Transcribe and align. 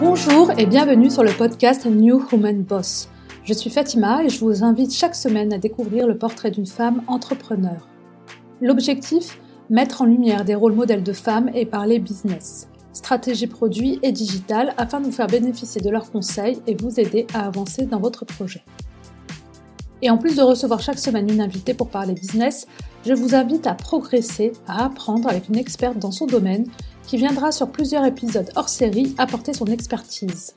Bonjour 0.00 0.50
et 0.56 0.64
bienvenue 0.64 1.10
sur 1.10 1.22
le 1.22 1.30
podcast 1.30 1.84
New 1.84 2.24
Human 2.32 2.62
Boss. 2.62 3.10
Je 3.44 3.52
suis 3.52 3.68
Fatima 3.68 4.24
et 4.24 4.30
je 4.30 4.40
vous 4.40 4.64
invite 4.64 4.94
chaque 4.94 5.14
semaine 5.14 5.52
à 5.52 5.58
découvrir 5.58 6.06
le 6.06 6.16
portrait 6.16 6.50
d'une 6.50 6.64
femme 6.64 7.02
entrepreneur. 7.06 7.86
L'objectif 8.62 9.38
Mettre 9.68 10.00
en 10.00 10.06
lumière 10.06 10.46
des 10.46 10.54
rôles 10.54 10.72
modèles 10.72 11.02
de 11.02 11.12
femmes 11.12 11.50
et 11.52 11.66
parler 11.66 11.98
business, 11.98 12.70
stratégie 12.94 13.46
produit 13.46 13.98
et 14.02 14.10
digital 14.10 14.72
afin 14.78 15.00
de 15.00 15.04
vous 15.04 15.12
faire 15.12 15.26
bénéficier 15.26 15.82
de 15.82 15.90
leurs 15.90 16.10
conseils 16.10 16.62
et 16.66 16.74
vous 16.74 16.98
aider 16.98 17.26
à 17.34 17.46
avancer 17.46 17.84
dans 17.84 18.00
votre 18.00 18.24
projet. 18.24 18.64
Et 20.00 20.08
en 20.08 20.16
plus 20.16 20.34
de 20.34 20.42
recevoir 20.42 20.80
chaque 20.80 20.98
semaine 20.98 21.30
une 21.30 21.42
invitée 21.42 21.74
pour 21.74 21.90
parler 21.90 22.14
business, 22.14 22.66
je 23.04 23.12
vous 23.12 23.34
invite 23.34 23.66
à 23.66 23.74
progresser, 23.74 24.52
à 24.66 24.86
apprendre 24.86 25.28
avec 25.28 25.50
une 25.50 25.58
experte 25.58 25.98
dans 25.98 26.10
son 26.10 26.24
domaine 26.24 26.64
qui 27.10 27.16
viendra 27.16 27.50
sur 27.50 27.72
plusieurs 27.72 28.06
épisodes 28.06 28.52
hors 28.54 28.68
série 28.68 29.16
apporter 29.18 29.52
son 29.52 29.66
expertise. 29.66 30.54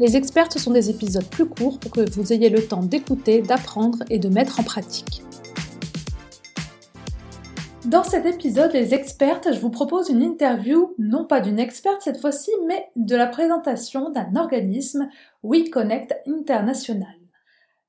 Les 0.00 0.16
expertes 0.16 0.58
sont 0.58 0.72
des 0.72 0.90
épisodes 0.90 1.24
plus 1.24 1.46
courts 1.46 1.78
pour 1.78 1.92
que 1.92 2.10
vous 2.10 2.32
ayez 2.32 2.48
le 2.48 2.66
temps 2.66 2.82
d'écouter, 2.82 3.42
d'apprendre 3.42 3.98
et 4.10 4.18
de 4.18 4.28
mettre 4.28 4.58
en 4.58 4.64
pratique. 4.64 5.22
Dans 7.84 8.02
cet 8.02 8.26
épisode, 8.26 8.72
les 8.72 8.92
expertes, 8.92 9.54
je 9.54 9.60
vous 9.60 9.70
propose 9.70 10.08
une 10.08 10.20
interview, 10.20 10.96
non 10.98 11.24
pas 11.24 11.40
d'une 11.40 11.60
experte 11.60 12.02
cette 12.02 12.20
fois-ci, 12.20 12.50
mais 12.66 12.88
de 12.96 13.14
la 13.14 13.28
présentation 13.28 14.10
d'un 14.10 14.34
organisme 14.34 15.08
WeConnect 15.44 16.22
International. 16.26 17.14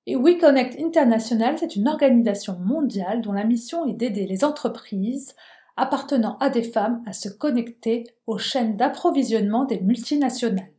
Et 0.05 0.15
WeConnect 0.15 0.79
International, 0.79 1.55
c'est 1.57 1.75
une 1.75 1.87
organisation 1.87 2.59
mondiale 2.59 3.21
dont 3.21 3.33
la 3.33 3.45
mission 3.45 3.87
est 3.87 3.93
d'aider 3.93 4.27
les 4.27 4.43
entreprises 4.43 5.33
appartenant 5.77 6.37
à 6.39 6.49
des 6.49 6.63
femmes 6.63 7.01
à 7.05 7.13
se 7.13 7.29
connecter 7.29 8.05
aux 8.25 8.37
chaînes 8.37 8.75
d'approvisionnement 8.75 9.65
des 9.65 9.79
multinationales. 9.79 10.71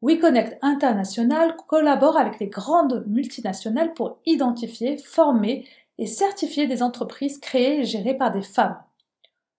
WeConnect 0.00 0.58
International 0.62 1.56
collabore 1.66 2.16
avec 2.16 2.38
les 2.38 2.46
grandes 2.46 3.04
multinationales 3.08 3.94
pour 3.94 4.20
identifier, 4.26 4.96
former 4.96 5.66
et 5.98 6.06
certifier 6.06 6.68
des 6.68 6.82
entreprises 6.82 7.38
créées 7.38 7.80
et 7.80 7.84
gérées 7.84 8.16
par 8.16 8.30
des 8.30 8.42
femmes. 8.42 8.76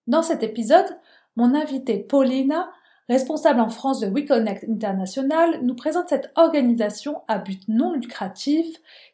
Dans 0.06 0.22
cet 0.22 0.42
épisode, 0.42 0.98
mon 1.36 1.54
invitée 1.54 1.98
Paulina, 1.98 2.70
responsable 3.10 3.60
en 3.60 3.68
France 3.68 4.00
de 4.00 4.08
WeConnect 4.08 4.64
International, 4.68 5.60
nous 5.62 5.74
présente 5.74 6.08
cette 6.08 6.32
organisation 6.36 7.20
à 7.28 7.38
but 7.38 7.60
non 7.68 7.92
lucratif 7.92 8.66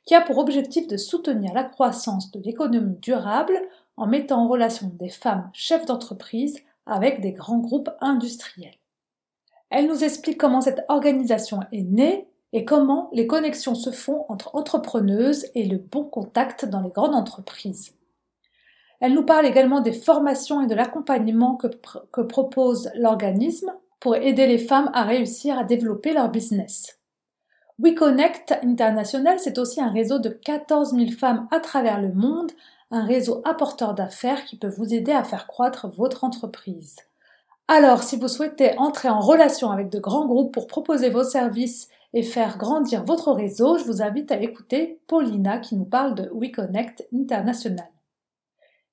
qui 0.04 0.14
a 0.14 0.20
pour 0.20 0.38
objectif 0.38 0.86
de 0.86 0.96
soutenir 0.96 1.52
la 1.54 1.64
croissance 1.64 2.30
de 2.30 2.40
l'économie 2.40 2.98
durable 2.98 3.58
en 3.96 4.06
mettant 4.06 4.42
en 4.42 4.48
relation 4.48 4.90
des 4.94 5.08
femmes 5.08 5.50
chefs 5.52 5.86
d'entreprise 5.86 6.58
avec 6.86 7.20
des 7.20 7.32
grands 7.32 7.58
groupes 7.58 7.90
industriels. 8.00 8.78
Elle 9.70 9.88
nous 9.88 10.04
explique 10.04 10.38
comment 10.38 10.60
cette 10.60 10.84
organisation 10.88 11.60
est 11.72 11.82
née 11.82 12.28
et 12.52 12.64
comment 12.64 13.10
les 13.12 13.26
connexions 13.26 13.74
se 13.74 13.90
font 13.90 14.24
entre 14.28 14.54
entrepreneuses 14.54 15.46
et 15.54 15.64
le 15.64 15.78
bon 15.78 16.04
contact 16.04 16.64
dans 16.64 16.80
les 16.80 16.90
grandes 16.90 17.14
entreprises. 17.14 17.94
Elle 19.00 19.14
nous 19.14 19.24
parle 19.24 19.46
également 19.46 19.80
des 19.80 19.92
formations 19.92 20.62
et 20.62 20.66
de 20.66 20.74
l'accompagnement 20.74 21.56
que, 21.56 22.20
propose 22.22 22.90
l'organisme 22.94 23.72
pour 24.00 24.16
aider 24.16 24.46
les 24.46 24.58
femmes 24.58 24.90
à 24.94 25.04
réussir 25.04 25.58
à 25.58 25.64
développer 25.64 26.12
leur 26.12 26.30
business. 26.30 26.98
WeConnect 27.78 28.54
International, 28.62 29.38
c'est 29.38 29.58
aussi 29.58 29.82
un 29.82 29.90
réseau 29.90 30.18
de 30.18 30.30
14 30.30 30.94
000 30.94 31.10
femmes 31.10 31.46
à 31.50 31.60
travers 31.60 32.00
le 32.00 32.12
monde 32.12 32.52
un 32.90 33.04
réseau 33.04 33.42
apporteur 33.44 33.94
d'affaires 33.94 34.44
qui 34.44 34.56
peut 34.56 34.68
vous 34.68 34.94
aider 34.94 35.12
à 35.12 35.24
faire 35.24 35.46
croître 35.46 35.88
votre 35.88 36.24
entreprise. 36.24 36.96
Alors, 37.68 38.04
si 38.04 38.16
vous 38.16 38.28
souhaitez 38.28 38.78
entrer 38.78 39.08
en 39.08 39.18
relation 39.18 39.70
avec 39.70 39.90
de 39.90 39.98
grands 39.98 40.26
groupes 40.26 40.54
pour 40.54 40.68
proposer 40.68 41.10
vos 41.10 41.24
services 41.24 41.88
et 42.14 42.22
faire 42.22 42.58
grandir 42.58 43.04
votre 43.04 43.32
réseau, 43.32 43.76
je 43.76 43.84
vous 43.84 44.02
invite 44.02 44.30
à 44.30 44.40
écouter 44.40 45.00
Paulina 45.08 45.58
qui 45.58 45.74
nous 45.74 45.84
parle 45.84 46.14
de 46.14 46.30
WeConnect 46.32 47.08
International. 47.12 47.88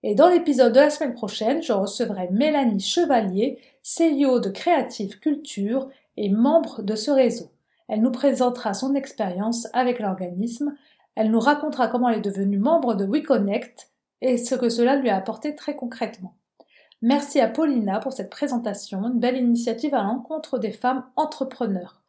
Et 0.01 0.15
dans 0.15 0.27
l'épisode 0.27 0.73
de 0.73 0.79
la 0.79 0.89
semaine 0.89 1.13
prochaine, 1.13 1.61
je 1.61 1.71
recevrai 1.71 2.29
Mélanie 2.31 2.81
Chevalier, 2.81 3.59
CEO 3.83 4.39
de 4.39 4.49
Creative 4.49 5.19
Culture 5.19 5.87
et 6.17 6.29
membre 6.29 6.81
de 6.81 6.95
ce 6.95 7.11
réseau. 7.11 7.51
Elle 7.87 8.01
nous 8.01 8.11
présentera 8.11 8.73
son 8.73 8.95
expérience 8.95 9.67
avec 9.73 9.99
l'organisme, 9.99 10.75
elle 11.15 11.29
nous 11.29 11.39
racontera 11.39 11.87
comment 11.87 12.09
elle 12.09 12.17
est 12.17 12.21
devenue 12.21 12.57
membre 12.57 12.95
de 12.95 13.05
WeConnect 13.05 13.92
et 14.23 14.37
ce 14.37 14.55
que 14.55 14.69
cela 14.69 14.95
lui 14.95 15.09
a 15.09 15.17
apporté 15.17 15.53
très 15.53 15.75
concrètement. 15.75 16.35
Merci 17.01 17.41
à 17.41 17.49
Paulina 17.49 17.99
pour 17.99 18.13
cette 18.13 18.29
présentation, 18.29 19.03
une 19.03 19.19
belle 19.19 19.37
initiative 19.37 19.93
à 19.93 20.01
l'encontre 20.01 20.57
des 20.57 20.71
femmes 20.71 21.05
entrepreneurs. 21.17 22.01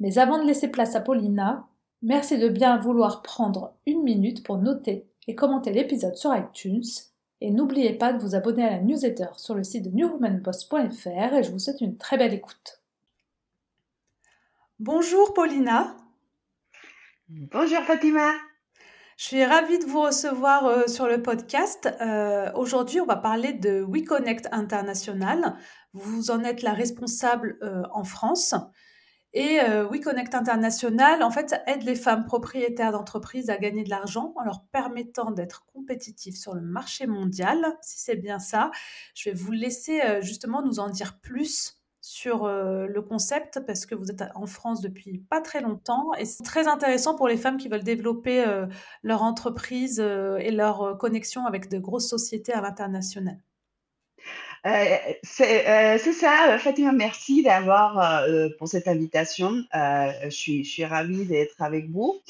Mais 0.00 0.18
avant 0.18 0.38
de 0.38 0.46
laisser 0.46 0.68
place 0.68 0.96
à 0.96 1.02
Paulina, 1.02 1.68
merci 2.00 2.38
de 2.38 2.48
bien 2.48 2.78
vouloir 2.78 3.20
prendre 3.20 3.74
une 3.84 4.02
minute 4.02 4.42
pour 4.42 4.56
noter 4.56 5.06
et 5.26 5.34
commenter 5.34 5.70
l'épisode 5.70 6.16
sur 6.16 6.34
iTunes. 6.34 6.82
Et 7.42 7.50
n'oubliez 7.50 7.92
pas 7.92 8.14
de 8.14 8.18
vous 8.18 8.34
abonner 8.34 8.64
à 8.64 8.70
la 8.70 8.80
newsletter 8.80 9.28
sur 9.36 9.54
le 9.54 9.62
site 9.62 9.84
de 9.84 9.90
newwomanboss.fr 9.90 11.34
et 11.34 11.42
je 11.42 11.52
vous 11.52 11.58
souhaite 11.58 11.82
une 11.82 11.98
très 11.98 12.16
belle 12.16 12.32
écoute. 12.32 12.80
Bonjour 14.80 15.34
Paulina. 15.34 15.94
Bonjour 17.28 17.82
Fatima. 17.82 18.32
Je 19.18 19.24
suis 19.24 19.44
ravie 19.44 19.80
de 19.80 19.84
vous 19.84 20.00
recevoir 20.00 20.66
euh, 20.66 20.86
sur 20.86 21.08
le 21.08 21.20
podcast. 21.20 21.88
Euh, 22.00 22.52
aujourd'hui, 22.54 23.00
on 23.00 23.04
va 23.04 23.16
parler 23.16 23.52
de 23.52 23.84
WeConnect 23.84 24.46
International. 24.52 25.56
Vous 25.92 26.30
en 26.30 26.44
êtes 26.44 26.62
la 26.62 26.72
responsable 26.72 27.58
euh, 27.64 27.82
en 27.92 28.04
France. 28.04 28.54
Et 29.32 29.58
WeConnect 29.90 30.34
International, 30.34 31.22
en 31.22 31.30
fait, 31.30 31.54
aide 31.66 31.82
les 31.82 31.96
femmes 31.96 32.24
propriétaires 32.24 32.92
d'entreprises 32.92 33.50
à 33.50 33.58
gagner 33.58 33.84
de 33.84 33.90
l'argent 33.90 34.32
en 34.36 34.44
leur 34.44 34.64
permettant 34.72 35.32
d'être 35.32 35.66
compétitifs 35.66 36.36
sur 36.36 36.54
le 36.54 36.62
marché 36.62 37.06
mondial. 37.06 37.58
Si 37.82 37.98
c'est 37.98 38.16
bien 38.16 38.38
ça, 38.38 38.70
je 39.14 39.28
vais 39.28 39.36
vous 39.36 39.52
laisser 39.52 40.00
justement 40.22 40.62
nous 40.62 40.80
en 40.80 40.88
dire 40.88 41.18
plus 41.20 41.77
sur 42.08 42.48
le 42.48 43.00
concept 43.02 43.60
parce 43.66 43.84
que 43.84 43.94
vous 43.94 44.10
êtes 44.10 44.24
en 44.34 44.46
France 44.46 44.80
depuis 44.80 45.18
pas 45.18 45.42
très 45.42 45.60
longtemps 45.60 46.14
et 46.18 46.24
c'est 46.24 46.42
très 46.42 46.66
intéressant 46.66 47.14
pour 47.14 47.28
les 47.28 47.36
femmes 47.36 47.58
qui 47.58 47.68
veulent 47.68 47.84
développer 47.84 48.44
leur 49.02 49.22
entreprise 49.22 50.00
et 50.00 50.50
leur 50.50 50.96
connexion 50.96 51.44
avec 51.44 51.68
de 51.68 51.78
grosses 51.78 52.08
sociétés 52.08 52.54
à 52.54 52.62
l'international. 52.62 53.38
c'est 55.22 56.12
ça, 56.12 56.58
Fatima, 56.58 56.92
merci 56.92 57.42
d'avoir 57.42 58.24
pour 58.58 58.68
cette 58.68 58.88
invitation. 58.88 59.62
je, 59.74 60.30
suis, 60.30 60.84
ravie 60.86 61.26
d'être 61.26 61.60
avec 61.60 61.90
vous. 61.90 62.22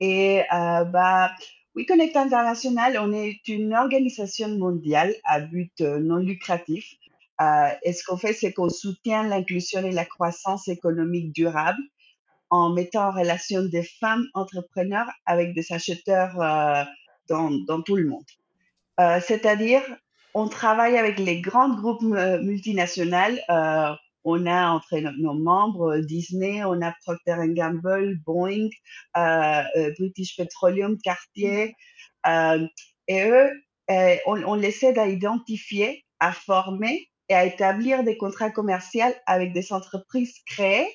Et 0.00 0.40
bah, 0.50 1.32
WeConnect 1.74 2.16
International, 2.16 2.98
on 2.98 3.12
est 3.12 3.46
une 3.46 3.74
organisation 3.74 4.48
mondiale 4.56 5.14
à 5.24 5.40
but 5.40 5.80
non 5.82 6.16
lucratif 6.16 6.98
euh, 7.40 7.68
et 7.82 7.92
ce 7.92 8.04
qu'on 8.04 8.16
fait, 8.16 8.32
c'est 8.32 8.52
qu'on 8.52 8.68
soutient 8.68 9.22
l'inclusion 9.22 9.80
et 9.84 9.92
la 9.92 10.04
croissance 10.04 10.68
économique 10.68 11.32
durable 11.32 11.80
en 12.50 12.70
mettant 12.70 13.08
en 13.08 13.12
relation 13.12 13.62
des 13.62 13.82
femmes 13.82 14.26
entrepreneurs 14.34 15.08
avec 15.26 15.54
des 15.54 15.72
acheteurs 15.72 16.40
euh, 16.40 16.84
dans, 17.28 17.82
tout 17.82 17.96
le 17.96 18.08
monde. 18.08 18.24
Euh, 19.00 19.20
C'est-à-dire, 19.24 19.82
on 20.34 20.48
travaille 20.48 20.96
avec 20.96 21.18
les 21.18 21.40
grands 21.40 21.74
groupes 21.74 22.02
multinationales. 22.02 23.40
On 24.24 24.46
a 24.46 24.68
entre 24.70 24.98
nos, 24.98 25.34
membres 25.34 25.98
Disney, 25.98 26.64
on 26.64 26.82
a 26.82 26.92
Procter 27.02 27.36
Gamble, 27.48 28.18
Boeing, 28.26 28.68
British 29.98 30.36
Petroleum, 30.36 30.98
Cartier. 30.98 31.74
et 32.26 33.30
eux, 33.30 33.50
on, 34.26 34.42
on 34.42 34.54
les 34.54 34.84
aide 34.84 34.98
à 34.98 35.06
identifier, 35.06 36.04
à 36.20 36.32
former 36.32 37.07
et 37.28 37.34
à 37.34 37.44
établir 37.44 38.04
des 38.04 38.16
contrats 38.16 38.50
commerciaux 38.50 39.14
avec 39.26 39.52
des 39.52 39.72
entreprises 39.72 40.38
créées 40.46 40.88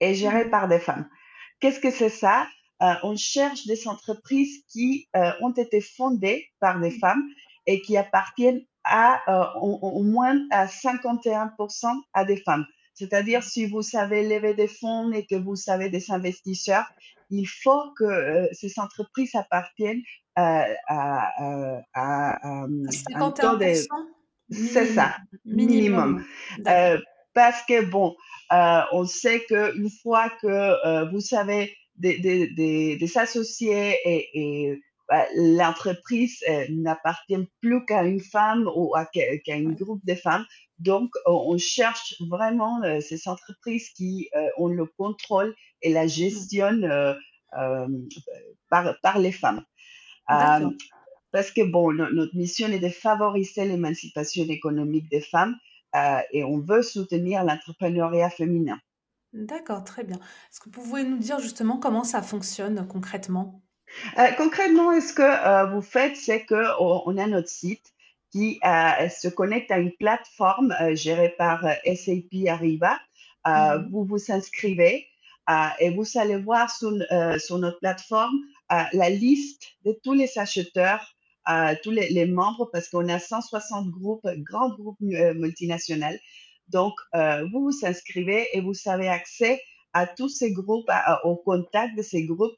et 0.00 0.14
gérées 0.14 0.46
mmh. 0.46 0.50
par 0.50 0.68
des 0.68 0.78
femmes. 0.78 1.08
Qu'est-ce 1.60 1.80
que 1.80 1.90
c'est 1.90 2.08
ça? 2.08 2.46
Euh, 2.82 2.94
On 3.02 3.16
cherche 3.16 3.66
des 3.66 3.86
entreprises 3.88 4.64
qui 4.68 5.08
euh, 5.16 5.32
ont 5.40 5.52
été 5.52 5.80
fondées 5.80 6.46
par 6.60 6.80
des 6.80 6.90
mmh. 6.90 7.00
femmes 7.00 7.22
et 7.66 7.82
qui 7.82 7.96
appartiennent 7.96 8.62
à 8.84 9.20
euh, 9.28 9.60
au, 9.60 10.02
moins 10.02 10.38
à 10.50 10.66
51% 10.66 12.00
à 12.14 12.24
des 12.24 12.38
femmes. 12.38 12.64
C'est-à-dire, 12.94 13.42
si 13.42 13.66
vous 13.66 13.82
savez 13.82 14.26
lever 14.26 14.54
des 14.54 14.68
fonds 14.68 15.12
et 15.12 15.26
que 15.26 15.34
vous 15.34 15.56
savez 15.56 15.90
des 15.90 16.10
investisseurs, 16.10 16.90
il 17.30 17.46
faut 17.46 17.92
que 17.96 18.48
ces 18.52 18.72
entreprises 18.78 19.34
appartiennent 19.34 20.02
à, 20.34 20.66
à, 20.86 21.82
à, 21.94 22.62
à 22.62 22.64
un 22.64 23.30
taux 23.30 23.56
de 23.56 23.74
c'est 24.50 24.86
ça, 24.86 25.16
minimum. 25.44 26.24
Euh, 26.66 26.98
parce 27.34 27.62
que, 27.66 27.84
bon, 27.84 28.16
euh, 28.52 28.80
on 28.92 29.04
sait 29.04 29.44
qu'une 29.44 29.90
fois 30.02 30.30
que 30.42 30.46
euh, 30.46 31.08
vous 31.10 31.20
savez 31.20 31.76
des, 31.96 32.18
des, 32.18 32.96
des, 32.96 33.18
associés 33.18 33.96
et, 34.04 34.28
et 34.34 34.80
bah, 35.08 35.26
l'entreprise 35.36 36.42
n'appartient 36.70 37.48
plus 37.60 37.84
qu'à 37.84 38.04
une 38.04 38.20
femme 38.20 38.68
ou 38.74 38.94
à, 38.96 39.06
qu'à 39.06 39.54
un 39.54 39.72
groupe 39.72 40.04
de 40.04 40.14
femmes. 40.14 40.46
Donc, 40.78 41.10
on 41.26 41.58
cherche 41.58 42.14
vraiment 42.30 42.80
ces 43.00 43.28
entreprises 43.28 43.90
qui 43.90 44.30
ont 44.56 44.68
le 44.68 44.86
contrôle 44.86 45.54
et 45.82 45.92
la 45.92 46.06
gestion 46.06 46.80
par, 48.70 48.94
par 49.02 49.18
les 49.18 49.32
femmes. 49.32 49.62
Parce 51.32 51.50
que, 51.50 51.62
bon, 51.62 51.92
notre 51.92 52.36
mission 52.36 52.68
est 52.68 52.78
de 52.78 52.88
favoriser 52.88 53.64
l'émancipation 53.64 54.44
économique 54.44 55.08
des 55.10 55.20
femmes 55.20 55.56
et 56.32 56.44
on 56.44 56.58
veut 56.58 56.82
soutenir 56.82 57.44
l'entrepreneuriat 57.44 58.30
féminin. 58.30 58.78
D'accord, 59.32 59.84
très 59.84 60.02
bien. 60.02 60.16
Est-ce 60.16 60.60
que 60.60 60.70
vous 60.70 60.82
pouvez 60.82 61.04
nous 61.04 61.18
dire 61.18 61.38
justement 61.38 61.78
comment 61.78 62.02
ça 62.04 62.20
fonctionne 62.20 62.86
concrètement? 62.88 63.62
Euh, 64.18 64.30
concrètement, 64.36 65.00
ce 65.00 65.12
que 65.12 65.22
euh, 65.22 65.66
vous 65.66 65.82
faites, 65.82 66.16
c'est 66.16 66.44
qu'on 66.46 67.02
on 67.06 67.16
a 67.16 67.26
notre 67.26 67.48
site 67.48 67.92
qui 68.32 68.60
euh, 68.64 69.08
se 69.08 69.28
connecte 69.28 69.70
à 69.70 69.78
une 69.78 69.92
plateforme 69.92 70.74
gérée 70.92 71.34
par 71.36 71.64
SAP 71.84 72.48
Ariba. 72.48 72.98
Mmh 73.46 73.88
vous 73.90 74.04
vous 74.04 74.30
inscrivez 74.30 75.06
et 75.80 75.90
vous 75.90 76.04
allez 76.16 76.36
voir 76.36 76.70
sur, 76.70 76.92
sur 77.38 77.58
notre 77.58 77.78
plateforme 77.78 78.36
la 78.68 79.08
liste 79.08 79.62
de 79.86 79.98
tous 80.04 80.12
les 80.12 80.38
acheteurs, 80.38 81.16
tous 81.82 81.90
les, 81.90 82.10
les 82.10 82.26
membres, 82.26 82.68
parce 82.72 82.88
qu'on 82.88 83.08
a 83.08 83.18
160 83.18 83.88
groupes, 83.90 84.26
grands 84.38 84.74
groupes 84.74 85.00
multinationaux. 85.00 86.16
Donc, 86.68 86.94
vous 87.14 87.70
vous 87.70 87.86
inscrivez 87.86 88.46
et 88.52 88.60
vous 88.60 88.74
avez 88.86 89.08
accès 89.08 89.60
à 89.92 90.06
tous 90.06 90.28
ces 90.28 90.52
groupes, 90.52 90.88
au 91.24 91.36
contact 91.36 91.96
de 91.96 92.02
ces 92.02 92.24
groupes 92.24 92.56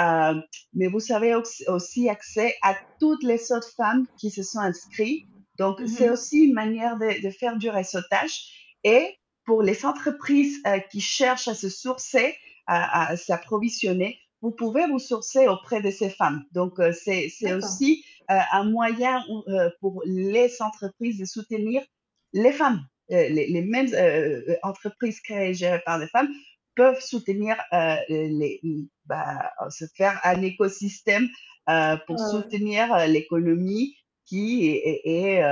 euh, 0.00 0.34
mais 0.72 0.88
vous 0.88 1.12
avez 1.12 1.34
aussi 1.68 2.08
accès 2.08 2.54
à 2.62 2.74
toutes 2.98 3.22
les 3.22 3.52
autres 3.52 3.72
femmes 3.76 4.06
qui 4.18 4.30
se 4.30 4.42
sont 4.42 4.60
inscrites. 4.60 5.26
Donc, 5.58 5.80
mm-hmm. 5.80 5.88
c'est 5.88 6.10
aussi 6.10 6.44
une 6.44 6.54
manière 6.54 6.96
de, 6.98 7.22
de, 7.22 7.30
faire 7.30 7.56
du 7.56 7.68
réseautage. 7.68 8.76
Et 8.84 9.18
pour 9.44 9.62
les 9.62 9.84
entreprises 9.84 10.60
euh, 10.66 10.78
qui 10.90 11.00
cherchent 11.00 11.48
à 11.48 11.54
se 11.54 11.68
sourcer, 11.68 12.34
à, 12.66 13.10
à 13.10 13.16
s'approvisionner, 13.16 14.18
vous 14.40 14.50
pouvez 14.50 14.86
vous 14.86 14.98
sourcer 14.98 15.46
auprès 15.46 15.82
de 15.82 15.90
ces 15.90 16.08
femmes. 16.08 16.42
Donc, 16.52 16.80
euh, 16.80 16.92
c'est 16.92 17.30
aussi 17.52 18.02
euh, 18.02 18.11
un 18.28 18.64
moyen 18.64 19.22
pour 19.80 20.02
les 20.06 20.60
entreprises 20.60 21.18
de 21.18 21.24
soutenir 21.24 21.82
les 22.32 22.52
femmes, 22.52 22.80
les, 23.08 23.28
les, 23.28 23.62
mêmes 23.62 23.88
entreprises 24.62 25.20
créées 25.20 25.54
gérées 25.54 25.82
par 25.84 25.98
les 25.98 26.08
femmes 26.08 26.28
peuvent 26.74 27.00
soutenir 27.00 27.56
euh, 27.72 27.96
les, 28.08 28.60
bah, 29.06 29.52
se 29.70 29.84
faire 29.94 30.20
un 30.24 30.40
écosystème 30.42 31.28
euh, 31.68 31.96
pour 32.06 32.18
soutenir 32.18 32.92
euh, 32.92 33.06
l'économie 33.06 33.96
qui 34.26 34.68
est, 34.68 35.02
est 35.04 35.42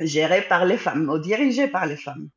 gérée 0.00 0.42
par 0.42 0.66
les 0.66 0.76
femmes 0.76 1.08
ou 1.08 1.18
dirigée 1.18 1.68
par 1.68 1.86
les 1.86 1.96
femmes. 1.96 2.28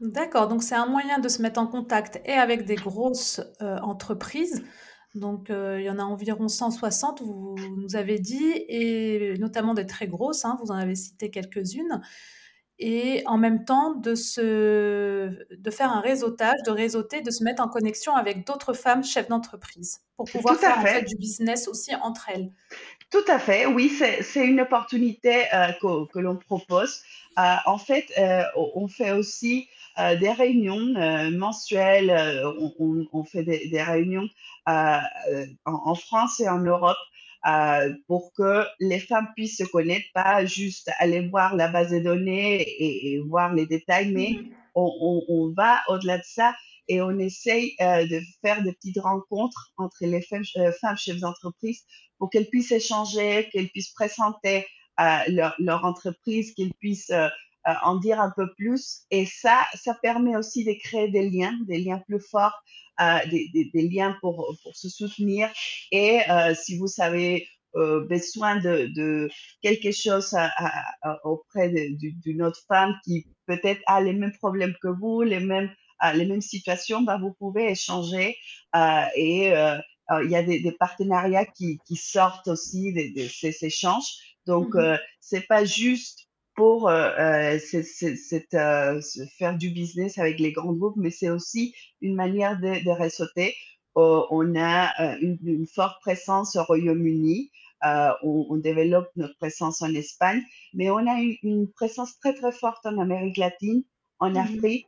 D'accord, 0.00 0.48
donc 0.48 0.62
c'est 0.62 0.74
un 0.74 0.86
moyen 0.86 1.18
de 1.18 1.28
se 1.28 1.40
mettre 1.40 1.60
en 1.60 1.66
contact 1.66 2.20
et 2.24 2.32
avec 2.32 2.64
des 2.64 2.74
grosses 2.74 3.40
entreprises. 3.60 4.64
Donc 5.16 5.48
il 5.50 5.82
y 5.82 5.90
en 5.90 5.98
a 5.98 6.02
environ 6.02 6.48
160, 6.48 7.22
vous 7.22 7.56
nous 7.76 7.96
avez 7.96 8.18
dit, 8.18 8.52
et 8.68 9.34
notamment 9.38 9.74
des 9.74 9.86
très 9.86 10.06
grosses, 10.06 10.44
hein, 10.44 10.58
vous 10.62 10.70
en 10.70 10.76
avez 10.76 10.94
cité 10.94 11.30
quelques-unes 11.30 12.02
et 12.78 13.22
en 13.26 13.38
même 13.38 13.64
temps 13.64 13.94
de, 13.94 14.14
se, 14.14 15.30
de 15.54 15.70
faire 15.70 15.90
un 15.92 16.00
réseautage, 16.00 16.62
de 16.66 16.70
réseauter, 16.70 17.22
de 17.22 17.30
se 17.30 17.42
mettre 17.42 17.62
en 17.62 17.68
connexion 17.68 18.14
avec 18.14 18.46
d'autres 18.46 18.74
femmes 18.74 19.02
chefs 19.02 19.28
d'entreprise 19.28 20.00
pour 20.16 20.26
pouvoir 20.26 20.56
faire 20.56 20.78
en 20.78 20.82
fait, 20.82 21.02
du 21.02 21.16
business 21.16 21.68
aussi 21.68 21.94
entre 21.94 22.28
elles. 22.28 22.50
Tout 23.10 23.24
à 23.28 23.38
fait, 23.38 23.66
oui, 23.66 23.88
c'est 23.88 24.44
une 24.44 24.60
opportunité 24.60 25.44
euh, 25.54 25.72
que, 25.80 26.12
que 26.12 26.18
l'on 26.18 26.36
propose. 26.36 27.02
Euh, 27.38 27.54
en 27.64 27.78
fait, 27.78 28.06
euh, 28.18 28.42
on 28.74 28.88
fait 28.88 29.12
aussi 29.12 29.68
euh, 29.98 30.16
des 30.16 30.32
réunions 30.32 30.94
euh, 30.96 31.30
mensuelles, 31.30 32.10
on, 32.58 32.72
on, 32.78 33.06
on, 33.12 33.24
fait 33.24 33.44
des, 33.44 33.68
des 33.68 33.82
réunions 33.82 34.28
en, 34.66 35.00
en, 35.64 35.94
France 35.94 36.40
et 36.40 36.48
en 36.48 36.60
Europe 36.60 36.96
euh, 37.46 37.94
pour 38.08 38.32
que 38.32 38.64
les 38.80 38.98
femmes 38.98 39.28
puissent 39.36 39.58
se 39.58 39.64
connaître, 39.64 40.06
pas 40.14 40.44
juste 40.44 40.90
aller 40.98 41.28
voir 41.28 41.54
la 41.54 41.68
base 41.68 41.90
de 41.92 42.00
données 42.00 42.60
et, 42.60 43.20
voir 43.20 43.54
les 43.54 43.66
détails, 43.66 44.10
mais 44.10 44.30
mm-hmm. 44.30 44.52
on, 44.74 44.92
on, 45.00 45.24
on, 45.28 45.52
va 45.52 45.80
au-delà 45.88 46.18
de 46.18 46.24
ça 46.24 46.54
et 46.88 47.00
on 47.02 47.16
essaye 47.18 47.74
euh, 47.80 48.06
de 48.06 48.20
faire 48.42 48.62
des 48.62 48.72
petites 48.72 48.98
rencontres 48.98 49.70
entre 49.76 49.98
les 50.00 50.22
femmes, 50.22 50.42
euh, 50.56 50.72
femmes 50.80 50.96
chefs 50.96 51.20
d'entreprise 51.20 51.84
pour 52.18 52.30
qu'elles 52.30 52.48
puissent 52.48 52.72
échanger, 52.72 53.48
qu'elles 53.52 53.68
puissent 53.68 53.92
présenter 53.92 54.66
euh, 54.98 55.18
leur, 55.28 55.54
leur, 55.58 55.84
entreprise, 55.84 56.52
qu'elles 56.54 56.74
puissent 56.74 57.12
euh, 57.68 57.72
en 57.82 57.96
dire 57.96 58.20
un 58.20 58.30
peu 58.36 58.46
plus. 58.54 59.06
Et 59.10 59.26
ça, 59.26 59.64
ça 59.74 59.94
permet 60.00 60.36
aussi 60.36 60.64
de 60.64 60.72
créer 60.84 61.08
des 61.08 61.28
liens, 61.28 61.58
des 61.66 61.78
liens 61.78 62.00
plus 62.06 62.20
forts 62.20 62.56
euh, 63.00 63.18
des, 63.28 63.48
des, 63.52 63.70
des, 63.74 63.88
liens 63.88 64.16
pour, 64.20 64.56
pour 64.62 64.76
se 64.76 64.88
soutenir. 64.88 65.50
Et 65.90 66.20
euh, 66.30 66.54
si 66.54 66.78
vous 66.78 66.88
avez 67.00 67.48
besoin 68.08 68.56
de, 68.56 68.86
de, 68.94 69.28
quelque 69.60 69.92
chose 69.92 70.32
à, 70.32 70.50
à, 71.02 71.26
auprès 71.26 71.68
d'une 71.68 72.42
autre 72.42 72.62
femme 72.66 72.94
qui 73.04 73.26
peut-être 73.44 73.82
a 73.86 74.00
les 74.00 74.14
mêmes 74.14 74.32
problèmes 74.38 74.74
que 74.80 74.88
vous, 74.88 75.20
les 75.20 75.40
mêmes, 75.40 75.70
les 76.14 76.24
mêmes 76.24 76.40
situations, 76.40 77.02
bah, 77.02 77.18
vous 77.18 77.34
pouvez 77.34 77.70
échanger 77.72 78.38
et 79.14 79.52
il 79.52 80.30
y 80.30 80.36
a 80.36 80.42
des, 80.42 80.60
des 80.60 80.72
partenariats 80.72 81.44
qui, 81.44 81.78
qui, 81.86 81.96
sortent 81.96 82.48
aussi 82.48 82.94
de, 82.94 83.22
de 83.22 83.28
ces 83.28 83.54
échanges. 83.62 84.10
Donc, 84.46 84.74
mm 84.74 84.78
-hmm. 84.78 84.98
c'est 85.20 85.46
pas 85.46 85.64
juste 85.66 86.25
pour 86.56 86.88
euh, 86.88 87.10
euh 87.18 87.58
euh, 88.54 89.00
faire 89.38 89.56
du 89.56 89.70
business 89.70 90.18
avec 90.18 90.40
les 90.40 90.52
grands 90.52 90.72
groupes, 90.72 90.96
mais 90.96 91.10
c'est 91.10 91.30
aussi 91.30 91.74
une 92.00 92.16
manière 92.16 92.58
de, 92.58 92.82
de 92.84 92.90
ressauter. 92.90 93.54
Euh, 93.96 94.22
on 94.30 94.56
a 94.56 95.16
une, 95.20 95.38
une, 95.42 95.66
forte 95.66 96.00
présence 96.00 96.56
au 96.56 96.64
Royaume-Uni, 96.64 97.50
on, 97.84 98.46
on, 98.50 98.56
développe 98.56 99.08
notre 99.16 99.36
présence 99.38 99.80
en 99.80 99.94
Espagne, 99.94 100.42
mais 100.74 100.90
on 100.90 100.98
a 100.98 101.20
une, 101.20 101.36
une 101.42 101.72
présence 101.72 102.18
très 102.18 102.34
très 102.34 102.52
forte 102.52 102.84
en 102.84 102.98
Amérique 102.98 103.38
latine, 103.38 103.84
en 104.18 104.30
mmh. 104.30 104.36
Afrique. 104.36 104.86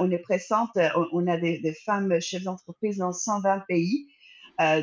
on 0.00 0.10
est 0.10 0.18
présente, 0.18 0.70
on, 0.96 1.06
on 1.12 1.26
a 1.26 1.36
des, 1.36 1.58
des, 1.58 1.74
femmes 1.74 2.20
chefs 2.20 2.44
d'entreprise 2.44 2.98
dans 2.98 3.12
120 3.12 3.64
pays. 3.68 4.08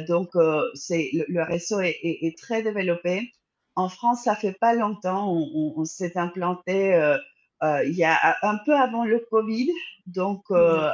donc, 0.08 0.30
le, 0.36 1.26
le, 1.28 1.44
réseau 1.44 1.82
est, 1.82 1.98
est, 2.02 2.28
est 2.28 2.38
très 2.38 2.62
développé. 2.62 3.34
En 3.76 3.90
France, 3.90 4.24
ça 4.24 4.36
fait 4.36 4.54
pas 4.54 4.74
longtemps, 4.74 5.32
on, 5.32 5.74
on, 5.76 5.86
s'est 5.86 6.18
implanté 6.18 6.94
euh, 6.94 7.18
euh, 7.64 7.84
il 7.86 7.96
y 7.96 8.06
a 8.06 8.38
un 8.42 8.58
peu 8.66 8.74
avant 8.74 9.06
le 9.06 9.20
Covid. 9.30 9.70
Donc, 10.08 10.44
euh, 10.52 10.90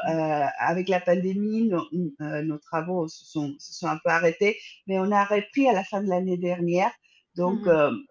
avec 0.58 0.88
la 0.90 1.00
pandémie, 1.00 1.68
nos, 1.68 1.86
nos 2.44 2.58
travaux 2.58 3.08
se 3.08 3.26
sont, 3.26 3.56
se 3.60 3.74
sont, 3.74 3.88
un 3.88 3.98
peu 3.98 4.10
arrêtés, 4.10 4.58
mais 4.88 5.00
on 5.00 5.12
a 5.12 5.26
repris 5.26 5.68
à 5.68 5.74
la 5.74 5.84
fin 5.84 6.02
de 6.02 6.10
l'année 6.10 6.38
dernière. 6.38 6.92
Donc, 7.36 7.66
mmh. 7.66 8.06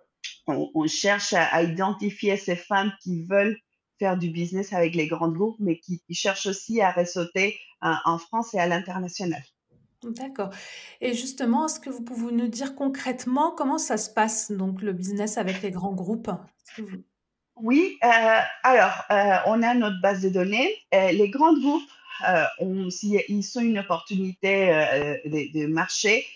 on, 0.47 0.71
on, 0.75 0.87
cherche 0.87 1.33
à, 1.33 1.47
à, 1.47 1.63
identifier 1.63 2.37
ces 2.37 2.57
femmes 2.57 2.93
qui 3.03 3.25
veulent 3.25 3.59
faire 3.99 4.19
du 4.19 4.31
business 4.31 4.73
avec 4.73 4.95
les 4.95 5.09
grands 5.09 5.31
groupes, 5.33 5.57
mais 5.59 5.79
qui, 5.79 6.01
qui 6.07 6.15
cherchent 6.15 6.47
aussi 6.47 6.81
à 6.81 6.93
ressauter 6.93 7.59
en 7.81 8.19
France 8.19 8.55
et 8.55 8.59
à 8.59 8.67
l'international. 8.67 9.43
D'accord. 10.03 10.51
Et 11.01 11.15
justement, 11.15 11.67
est-ce 11.67 11.79
que 11.79 11.91
vous 11.91 12.03
pouvez 12.03 12.33
nous 12.33 12.49
dire 12.49 12.75
concrètement 12.75 13.53
comment 13.53 13.79
ça 13.79 13.99
se 13.99 14.09
passe, 14.09 14.51
donc 14.51 14.81
le 14.81 14.93
business 14.93 15.37
avec 15.37 15.61
les 15.63 15.71
grands 15.71 15.93
groupes? 15.93 16.31
Oui, 17.57 17.99
euh, 18.03 18.39
alors, 18.63 19.05
euh, 19.11 19.37
on 19.47 19.63
a 19.63 19.75
notre 19.75 20.01
base 20.01 20.23
de 20.23 20.31
données. 20.31 20.75
Euh, 20.95 21.13
les 21.13 21.29
grands 21.29 21.53
groupes, 21.53 21.91
euh, 22.29 22.45
ont, 22.61 22.89
s'ils 22.89 23.45
sont 23.45 23.61
une 23.61 23.79
opportunité 23.79 24.69
de, 25.25 25.59
de, 25.59 25.67
marché, 25.67 26.27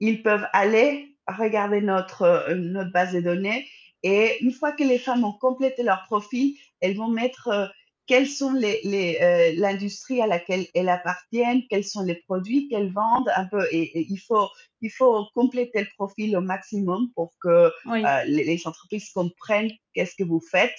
ils 0.00 0.22
peuvent 0.22 0.46
aller 0.52 1.16
regarder 1.26 1.82
notre, 1.82 2.52
notre 2.54 2.90
base 2.90 3.12
de 3.12 3.20
données 3.20 3.66
et 4.02 4.42
une 4.42 4.52
fois 4.52 4.72
que 4.72 4.82
les 4.82 4.98
femmes 4.98 5.24
ont 5.24 5.32
complété 5.32 5.82
leur 5.82 6.04
profil, 6.04 6.56
elles 6.80 6.96
vont 6.96 7.08
mettre 7.08 7.70
quelles 8.10 8.26
sont 8.26 8.52
les, 8.54 8.80
les 8.82 9.18
euh, 9.22 9.52
l'industrie 9.54 10.20
à 10.20 10.26
laquelle 10.26 10.66
elles 10.74 10.88
appartiennent, 10.88 11.62
quels 11.70 11.84
sont 11.84 12.02
les 12.02 12.16
produits 12.16 12.66
qu'elles 12.68 12.92
vendent 12.92 13.30
un 13.36 13.44
peu 13.44 13.64
et, 13.70 13.82
et, 13.96 14.06
il 14.10 14.16
faut 14.16 14.48
il 14.80 14.90
faut 14.90 15.26
compléter 15.32 15.82
le 15.82 15.86
profil 15.96 16.36
au 16.36 16.40
maximum 16.40 17.12
pour 17.14 17.30
que 17.40 17.70
oui. 17.86 18.04
euh, 18.04 18.24
les, 18.24 18.42
les, 18.42 18.66
entreprises 18.66 19.10
comprennent 19.10 19.70
qu'est-ce 19.94 20.16
que 20.16 20.24
vous 20.24 20.40
faites. 20.40 20.74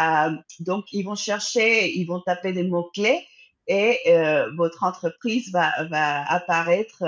Euh, 0.00 0.30
donc 0.60 0.86
ils 0.92 1.02
vont 1.02 1.16
chercher, 1.16 1.94
ils 1.94 2.06
vont 2.06 2.22
taper 2.22 2.54
des 2.54 2.64
mots 2.64 2.90
clés 2.94 3.26
et 3.66 3.98
votre 4.56 4.82
entreprise 4.82 5.52
va 5.52 5.84
va 5.90 6.26
apparaître 6.32 7.04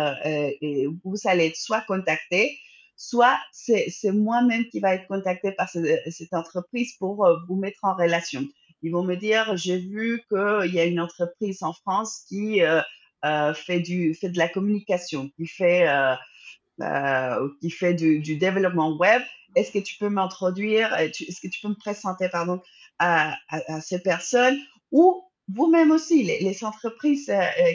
et 0.60 0.86
vous 1.02 1.16
allez 1.24 1.46
être 1.46 1.56
soit 1.56 1.80
contacté 1.80 2.58
soit 2.94 3.38
c'est 3.52 4.12
moi-même 4.12 4.66
qui 4.68 4.78
va 4.80 4.94
être 4.94 5.08
contacté 5.08 5.50
par 5.52 5.68
cette, 5.70 6.12
cette 6.12 6.34
entreprise 6.34 6.92
pour 6.98 7.26
vous 7.48 7.56
mettre 7.56 7.80
en 7.82 7.94
relation. 7.94 8.46
Ils 8.82 8.90
vont 8.90 9.04
me 9.04 9.14
dire, 9.14 9.56
j'ai 9.56 9.78
vu 9.78 10.22
qu'il 10.28 10.74
y 10.74 10.80
a 10.80 10.84
une 10.84 11.00
entreprise 11.00 11.62
en 11.62 11.72
France 11.72 12.24
qui 12.28 12.62
euh, 12.62 12.80
euh, 13.24 13.54
fait, 13.54 13.80
du, 13.80 14.14
fait 14.14 14.28
de 14.28 14.38
la 14.38 14.48
communication, 14.48 15.30
qui 15.36 15.46
fait, 15.46 15.88
euh, 15.88 17.48
qui 17.60 17.70
fait 17.70 17.94
du, 17.94 18.36
développement 18.36 18.96
web. 18.96 19.22
Est-ce 19.54 19.70
que 19.70 19.78
tu 19.78 19.96
peux 19.98 20.08
m'introduire, 20.08 20.94
est-ce 20.94 21.40
que 21.40 21.48
tu 21.48 21.60
peux 21.60 21.68
me 21.68 21.78
présenter, 21.78 22.28
pardon, 22.28 22.60
à, 22.98 23.36
ces 23.80 24.00
personnes? 24.00 24.58
Ou 24.90 25.22
vous-même 25.48 25.90
aussi, 25.90 26.24
les, 26.24 26.64
entreprises 26.64 27.30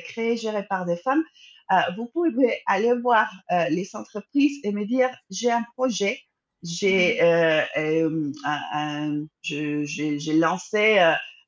créées, 0.05 0.35
gérées 0.35 0.65
par 0.67 0.85
des 0.85 0.97
femmes, 0.97 1.23
vous 1.95 2.07
pouvez 2.07 2.61
aller 2.65 2.93
voir 2.93 3.31
les 3.69 3.95
entreprises 3.95 4.59
et 4.63 4.71
me 4.71 4.85
dire, 4.85 5.09
j'ai 5.29 5.51
un 5.51 5.63
projet, 5.75 6.19
j'ai 6.63 7.21
mmh. 7.77 9.27
j'ai 9.85 10.33
lancé 10.33 10.99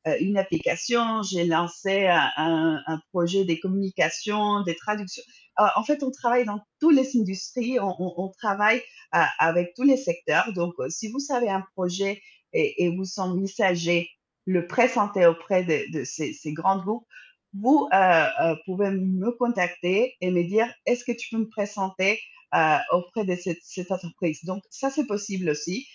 euh, 0.07 0.15
une 0.21 0.37
application, 0.37 1.21
j'ai 1.23 1.45
lancé 1.45 2.07
un, 2.07 3.01
projet 3.11 3.43
des 3.43 3.59
communications, 3.59 4.63
des 4.63 4.75
traductions. 4.75 5.23
Euh, 5.59 5.65
en 5.75 5.83
fait, 5.83 6.03
on 6.03 6.11
travaille 6.11 6.45
dans 6.45 6.61
toutes 6.79 6.95
les 6.95 7.17
industries, 7.17 7.79
on, 7.79 7.93
on, 7.99 8.13
on 8.17 8.29
travaille 8.29 8.81
euh, 9.15 9.23
avec 9.39 9.73
tous 9.75 9.83
les 9.83 9.97
secteurs. 9.97 10.53
Donc, 10.53 10.73
si 10.89 11.09
vous 11.09 11.19
savez 11.19 11.49
un 11.49 11.63
projet 11.75 12.21
et, 12.53 12.85
et 12.85 12.95
vous 12.95 13.05
envisagez 13.17 14.09
le 14.45 14.67
présenter 14.67 15.25
auprès 15.25 15.63
de, 15.63 15.91
de 15.91 16.03
ces, 16.05 16.33
ces, 16.33 16.53
grands 16.53 16.81
groupes, 16.81 17.05
vous 17.53 17.87
euh, 17.93 18.55
pouvez 18.65 18.91
me 18.91 19.31
contacter 19.31 20.15
et 20.21 20.31
me 20.31 20.43
dire 20.43 20.67
est-ce 20.85 21.03
que 21.03 21.11
tu 21.11 21.29
peux 21.29 21.41
me 21.41 21.49
présenter 21.49 22.19
euh, 22.55 22.77
auprès 22.91 23.25
de 23.25 23.35
cette, 23.35 23.59
cette, 23.63 23.91
entreprise? 23.91 24.43
Donc, 24.43 24.63
ça, 24.69 24.89
c'est 24.89 25.07
possible 25.07 25.49
aussi. 25.49 25.87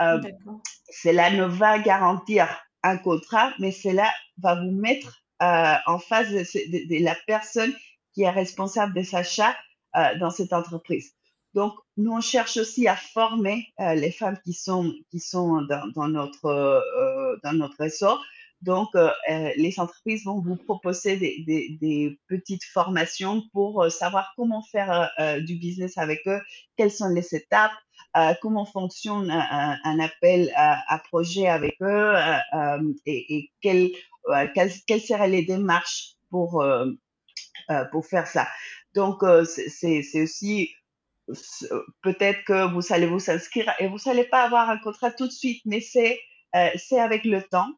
Euh, 0.00 0.20
cela 0.90 1.30
ne 1.30 1.44
va 1.44 1.78
garantir 1.78 2.48
un 2.82 2.96
contrat, 2.96 3.52
mais 3.58 3.72
cela 3.72 4.10
va 4.38 4.54
vous 4.54 4.70
mettre 4.70 5.22
euh, 5.42 5.74
en 5.86 5.98
face 5.98 6.30
de, 6.30 7.04
la 7.04 7.16
personne 7.26 7.72
qui 8.14 8.22
est 8.22 8.30
responsable 8.30 8.94
des 8.94 9.14
achats 9.14 9.56
euh, 9.96 10.18
dans 10.18 10.30
cette 10.30 10.52
entreprise. 10.52 11.12
Donc, 11.54 11.74
nous, 11.96 12.12
on 12.12 12.20
cherche 12.20 12.56
aussi 12.58 12.86
à 12.86 12.96
former 12.96 13.66
euh, 13.80 13.94
les 13.94 14.12
femmes 14.12 14.38
qui 14.44 14.52
sont, 14.52 14.92
qui 15.10 15.18
sont 15.18 15.62
dans, 15.62 15.88
dans 15.94 16.08
notre, 16.08 16.46
euh, 16.46 17.36
dans 17.42 17.52
notre 17.52 17.76
réseau 17.78 18.16
donc, 18.62 18.88
euh, 18.96 19.10
euh, 19.30 19.50
les 19.56 19.78
entreprises 19.78 20.24
vont 20.24 20.40
vous 20.40 20.56
proposer 20.56 21.16
des, 21.16 22.18
petites 22.26 22.64
formations 22.64 23.42
pour 23.52 23.84
euh, 23.84 23.88
savoir 23.88 24.32
comment 24.36 24.62
faire 24.62 25.10
du 25.46 25.54
business 25.56 25.96
avec 25.96 26.26
eux, 26.26 26.40
quelles 26.76 26.90
sont 26.90 27.08
les 27.08 27.34
étapes, 27.34 27.72
comment 28.42 28.66
fonctionne 28.66 29.30
un, 29.30 30.00
appel 30.00 30.52
à, 30.56 31.00
projet 31.08 31.46
avec 31.48 31.76
eux 31.82 32.14
et, 33.06 33.50
quelles, 33.60 33.90
quelles, 34.54 35.00
seraient 35.00 35.28
les 35.28 35.44
démarches 35.44 36.14
pour, 36.30 36.64
pour 37.92 38.06
faire 38.06 38.26
ça. 38.26 38.48
Donc, 38.94 39.22
c'est 39.44 40.22
aussi 40.22 40.74
peut-être 42.02 42.42
que 42.44 42.72
vous 42.72 42.92
allez 42.92 43.06
vous 43.06 43.30
inscrire 43.30 43.72
et 43.78 43.86
vous 43.86 43.98
n'allez 44.06 44.24
pas 44.24 44.42
avoir 44.42 44.68
un 44.68 44.78
contrat 44.78 45.12
tout 45.12 45.26
de 45.26 45.32
suite, 45.32 45.62
mais 45.64 45.80
c'est 45.80 46.18
avec 46.98 47.24
le 47.24 47.42
temps. 47.42 47.68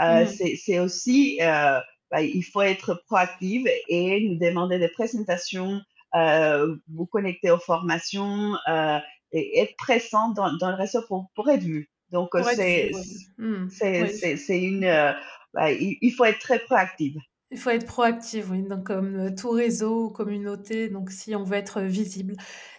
Euh, 0.00 0.24
mmh. 0.24 0.56
C'est 0.56 0.78
aussi, 0.78 1.38
euh, 1.42 1.80
bah, 2.10 2.22
il 2.22 2.42
faut 2.42 2.62
être 2.62 3.02
proactive 3.06 3.68
et 3.88 4.20
nous 4.28 4.38
demander 4.38 4.78
des 4.78 4.88
présentations, 4.88 5.80
euh, 6.14 6.76
vous 6.88 7.06
connecter 7.06 7.50
aux 7.50 7.58
formations 7.58 8.54
euh, 8.68 8.98
et 9.32 9.60
être 9.60 9.76
présent 9.76 10.30
dans, 10.30 10.56
dans 10.56 10.70
le 10.70 10.76
réseau 10.76 11.02
pour, 11.06 11.30
pour 11.34 11.50
être 11.50 11.62
vu. 11.62 11.90
Donc, 12.10 12.30
c'est 12.54 12.90
mmh. 13.36 13.68
c'est 13.68 14.60
une, 14.60 14.84
euh, 14.84 15.12
bah, 15.52 15.70
il, 15.70 15.98
il, 16.00 16.10
faut 16.12 16.24
être 16.24 16.38
très 16.38 16.58
proactive. 16.60 17.18
Il 17.50 17.58
faut 17.58 17.70
être 17.70 17.86
proactif, 17.86 18.50
oui, 18.50 18.62
donc 18.62 18.84
comme 18.84 19.16
euh, 19.16 19.30
tout 19.34 19.48
réseau 19.48 20.04
ou 20.04 20.10
communauté, 20.10 20.90
donc 20.90 21.10
si 21.10 21.34
on 21.34 21.44
veut 21.44 21.56
être 21.56 21.80
visible. 21.80 22.34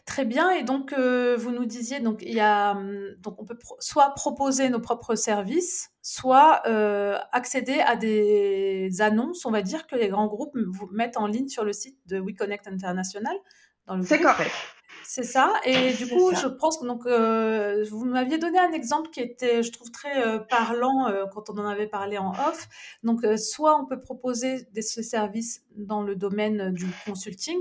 Très 0.06 0.26
bien, 0.26 0.52
et 0.52 0.64
donc 0.64 0.94
euh, 0.94 1.36
vous 1.38 1.50
nous 1.50 1.66
disiez, 1.66 2.00
donc 2.00 2.22
il 2.22 2.36
y 2.36 2.40
a, 2.40 2.74
hum, 2.74 3.16
donc 3.18 3.42
on 3.42 3.46
peut 3.46 3.58
soit 3.80 4.14
proposer 4.14 4.70
nos 4.70 4.80
propres 4.80 5.16
services, 5.16 5.90
soit 6.04 6.62
euh, 6.68 7.18
accéder 7.32 7.80
à 7.80 7.96
des 7.96 9.02
annonces, 9.02 9.44
on 9.46 9.52
va 9.52 9.64
dire 9.64 9.88
que 9.88 9.96
les 9.96 10.10
grands 10.10 10.28
groupes 10.28 10.56
vous 10.56 10.88
mettent 10.92 11.18
en 11.18 11.26
ligne 11.26 11.48
sur 11.48 11.64
le 11.66 11.74
site 11.74 11.98
de 12.06 12.20
WeConnect 12.20 12.68
International. 12.68 13.36
C'est 14.04 14.22
correct. 14.22 14.52
C'est 15.04 15.24
ça. 15.24 15.54
Et 15.66 15.94
du 15.94 16.08
coup, 16.08 16.34
je 16.36 16.48
pense 16.48 16.78
que 16.78 16.86
donc, 16.86 17.06
euh, 17.06 17.84
vous 17.90 18.06
m'aviez 18.06 18.38
donné 18.38 18.60
un 18.60 18.72
exemple 18.72 19.10
qui 19.10 19.20
était, 19.22 19.64
je 19.64 19.72
trouve, 19.72 19.92
très 19.92 20.26
euh, 20.26 20.40
parlant 20.40 21.08
euh, 21.08 21.26
quand 21.34 21.50
on 21.50 21.58
en 21.58 21.66
avait 21.66 21.88
parlé 21.88 22.18
en 22.18 22.32
off. 22.32 22.68
Donc, 23.04 23.26
soit 23.38 23.80
on 23.80 23.86
peut 23.86 24.00
proposer 24.00 24.68
des 24.72 24.82
services 24.82 25.64
dans 25.76 26.04
le 26.04 26.16
domaine 26.16 26.72
du 26.74 26.86
consulting, 27.06 27.58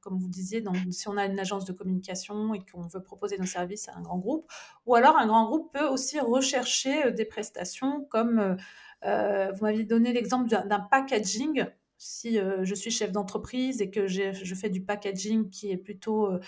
comme 0.00 0.18
vous 0.18 0.28
disiez, 0.28 0.60
donc, 0.60 0.76
si 0.90 1.08
on 1.08 1.16
a 1.16 1.24
une 1.26 1.38
agence 1.38 1.64
de 1.64 1.72
communication 1.72 2.54
et 2.54 2.60
qu'on 2.60 2.86
veut 2.86 3.02
proposer 3.02 3.38
nos 3.38 3.46
services 3.46 3.88
à 3.88 3.96
un 3.96 4.02
grand 4.02 4.18
groupe, 4.18 4.50
ou 4.86 4.94
alors 4.94 5.16
un 5.16 5.26
grand 5.26 5.46
groupe 5.46 5.72
peut 5.72 5.86
aussi 5.86 6.20
rechercher 6.20 7.10
des 7.12 7.24
prestations 7.24 8.04
comme 8.10 8.56
vous 9.02 9.64
m'aviez 9.64 9.84
donné 9.84 10.12
l'exemple 10.12 10.48
d'un 10.48 10.80
packaging 10.80 11.66
si 11.98 12.38
euh, 12.38 12.64
je 12.64 12.74
suis 12.74 12.90
chef 12.90 13.12
d'entreprise 13.12 13.80
et 13.80 13.90
que 13.90 14.06
je 14.06 14.54
fais 14.54 14.68
du 14.68 14.82
packaging 14.82 15.50
qui 15.50 15.70
est 15.70 15.76
plutôt 15.76 16.26
euh, 16.26 16.40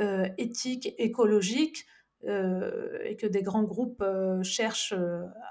euh, 0.00 0.28
éthique, 0.38 0.94
écologique, 0.98 1.86
et 2.26 3.16
que 3.16 3.26
des 3.26 3.42
grands 3.42 3.64
groupes 3.64 4.02
cherchent 4.42 4.94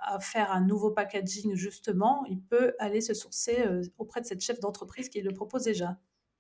à 0.02 0.20
faire 0.20 0.52
un 0.52 0.62
nouveau 0.62 0.90
packaging 0.90 1.54
justement, 1.54 2.26
il 2.28 2.42
peut 2.42 2.74
aller 2.80 3.00
se 3.00 3.14
sourcer 3.14 3.64
auprès 4.00 4.22
de 4.22 4.26
cette 4.26 4.42
chef 4.42 4.60
d'entreprise 4.60 5.08
qui 5.08 5.22
le 5.22 5.32
propose 5.36 5.66
déjà. 5.66 5.98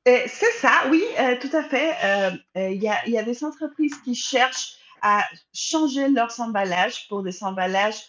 C'est 0.08 0.27
ça, 0.27 0.72
oui, 0.89 1.03
tout 1.39 1.55
à 1.55 1.62
fait. 1.62 1.93
Il 2.55 2.82
y, 2.82 2.88
a, 2.88 3.08
y, 3.08 3.15
a, 3.15 3.22
des 3.22 3.43
entreprises 3.43 3.93
qui 4.03 4.15
cherchent 4.15 4.77
à 5.03 5.24
changer 5.53 6.08
leurs 6.08 6.39
emballages 6.39 7.08
pour 7.10 7.22
des 7.22 7.43
emballages 7.43 8.01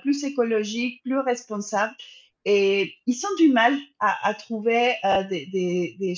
plus 0.00 0.24
écologiques, 0.24 1.02
plus 1.02 1.18
responsables. 1.18 1.94
Et 2.48 2.94
ils 3.06 3.26
ont 3.26 3.34
du 3.38 3.50
mal 3.50 3.76
à, 3.98 4.32
trouver 4.32 4.94
euh, 5.04 5.24
des, 5.24 6.14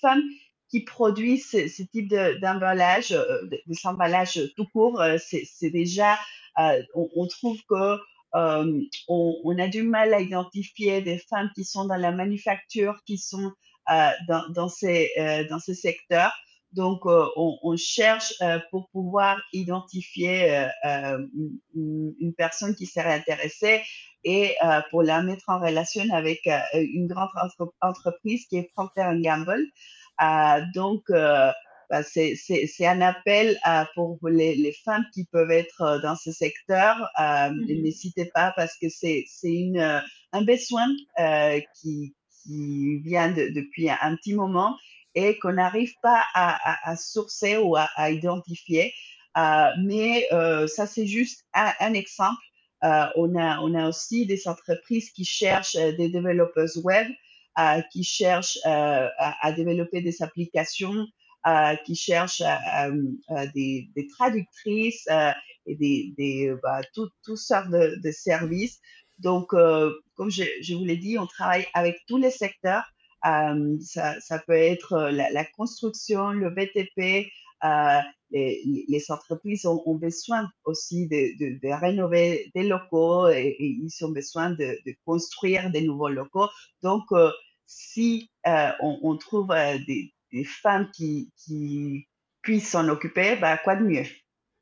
femmes 0.00 0.22
qui 0.70 0.80
produisent 0.80 1.50
ce, 1.50 1.82
type 1.82 2.08
d'emballage, 2.40 3.10
euh, 3.10 3.42
des 3.48 3.62
emballages 3.82 4.40
tout 4.56 4.66
court. 4.72 5.00
Euh, 5.00 5.18
c'est 5.18 5.70
déjà, 5.70 6.16
euh, 6.60 6.80
on, 6.94 7.26
trouve 7.26 7.58
que 7.68 7.98
euh, 8.36 8.80
on, 9.08 9.58
a 9.58 9.66
du 9.66 9.82
mal 9.82 10.14
à 10.14 10.20
identifier 10.20 11.02
des 11.02 11.18
femmes 11.18 11.50
qui 11.56 11.64
sont 11.64 11.84
dans 11.84 11.96
la 11.96 12.12
manufacture, 12.12 12.96
qui 13.04 13.18
sont 13.18 13.50
euh, 13.90 14.10
dans, 14.28 14.48
dans, 14.50 14.68
ces, 14.68 15.10
dans 15.50 15.58
ces 15.58 15.74
secteurs. 15.74 16.32
Donc, 16.74 17.06
on, 17.06 17.58
on, 17.62 17.76
cherche 17.76 18.34
pour 18.70 18.88
pouvoir 18.90 19.40
identifier 19.52 20.66
une, 20.84 22.14
une, 22.20 22.34
personne 22.36 22.74
qui 22.74 22.86
serait 22.86 23.14
intéressée 23.14 23.82
et 24.24 24.54
euh, 24.64 24.80
pour 24.90 25.02
la 25.02 25.22
mettre 25.22 25.44
en 25.48 25.60
relation 25.60 26.02
avec 26.12 26.46
euh, 26.46 26.58
une 26.74 27.06
grande 27.06 27.28
entreprise 27.80 28.46
qui 28.46 28.56
est 28.56 28.70
Procter 28.74 29.08
Gamble. 29.20 29.62
Euh, 30.22 30.60
donc, 30.74 31.02
euh, 31.10 31.50
bah, 31.90 32.02
c'est 32.02 32.86
un 32.86 33.00
appel 33.02 33.58
pour 33.94 34.18
les, 34.26 34.56
les, 34.56 34.72
femmes 34.84 35.04
qui 35.12 35.26
peuvent 35.26 35.50
être 35.50 36.00
dans 36.02 36.16
ce 36.16 36.32
secteur. 36.32 36.96
Mm-hmm. 37.18 37.82
N'hésitez 37.82 38.24
pas 38.26 38.54
parce 38.56 38.76
que 38.78 38.88
c'est 38.88 39.26
un 40.32 40.42
besoin 40.42 40.86
qui, 41.74 42.14
qui 42.42 43.00
vient 43.00 43.30
de, 43.30 43.52
depuis 43.54 43.90
un 43.90 44.16
petit 44.16 44.34
moment 44.34 44.74
et 45.14 45.38
qu'on 45.38 45.52
n'arrive 45.52 45.92
pas 46.02 46.22
à, 46.34 46.72
à, 46.72 46.90
à, 46.90 46.96
sourcer 46.96 47.56
ou 47.56 47.76
à, 47.76 47.88
à 47.96 48.10
identifier. 48.10 48.92
Euh, 49.36 49.68
mais 49.82 50.26
euh, 50.32 50.66
ça, 50.66 50.86
c'est 50.86 51.06
juste 51.06 51.44
un, 51.54 51.72
un 51.80 51.94
exemple 51.94 52.42
euh, 52.84 53.06
on, 53.16 53.34
a, 53.36 53.60
on 53.60 53.74
a 53.74 53.88
aussi 53.88 54.26
des 54.26 54.46
entreprises 54.46 55.10
qui 55.10 55.24
cherchent 55.24 55.76
euh, 55.76 55.92
des 55.92 56.10
développeurs 56.10 56.68
web, 56.82 57.08
euh, 57.58 57.80
qui 57.90 58.04
cherchent 58.04 58.58
à, 58.64 59.52
développer 59.52 60.02
des 60.02 60.22
applications, 60.22 61.06
qui 61.86 61.94
cherchent 61.94 62.42
des, 63.54 63.88
des, 63.94 64.06
traductrices 64.08 65.06
et 65.66 65.76
des, 65.76 66.14
des 66.18 66.54
bah, 66.62 66.80
toutes 66.94 67.12
tout 67.22 67.36
sortes 67.36 67.70
de, 67.70 68.00
de, 68.02 68.10
services. 68.10 68.80
Donc, 69.20 69.50
comme 70.16 70.30
je, 70.30 70.42
je 70.62 70.74
vous 70.74 70.84
l'ai 70.84 70.96
dit, 70.96 71.16
on 71.16 71.26
travaille 71.26 71.66
avec 71.74 72.00
tous 72.08 72.16
les 72.16 72.32
secteurs. 72.32 72.84
Euh, 73.26 73.76
ça, 73.80 74.38
peut 74.46 74.52
être 74.52 75.10
la, 75.10 75.30
la, 75.30 75.44
construction, 75.44 76.30
le 76.30 76.50
BTP, 76.50 77.30
euh, 77.64 78.00
les, 78.30 79.04
entreprises 79.10 79.64
ont, 79.66 79.94
besoin 79.94 80.50
aussi 80.64 81.06
de, 81.06 81.80
rénover 81.80 82.50
des 82.54 82.64
locaux 82.64 83.28
et, 83.28 83.56
ils 83.58 84.04
ont 84.04 84.10
besoin 84.10 84.50
de, 84.50 84.76
construire 85.04 85.70
des 85.70 85.82
nouveaux 85.82 86.08
locaux. 86.08 86.48
Donc, 86.82 87.04
euh, 87.12 87.30
si 87.66 88.30
euh, 88.46 88.70
on, 88.80 89.16
trouve 89.16 89.52
euh, 89.52 89.78
des, 89.86 90.44
femmes 90.44 90.90
qui, 90.92 91.32
puissent 92.42 92.70
s'en 92.70 92.88
occuper, 92.88 93.36
bah, 93.36 93.56
quoi 93.56 93.76
de 93.76 93.84
mieux? 93.84 94.06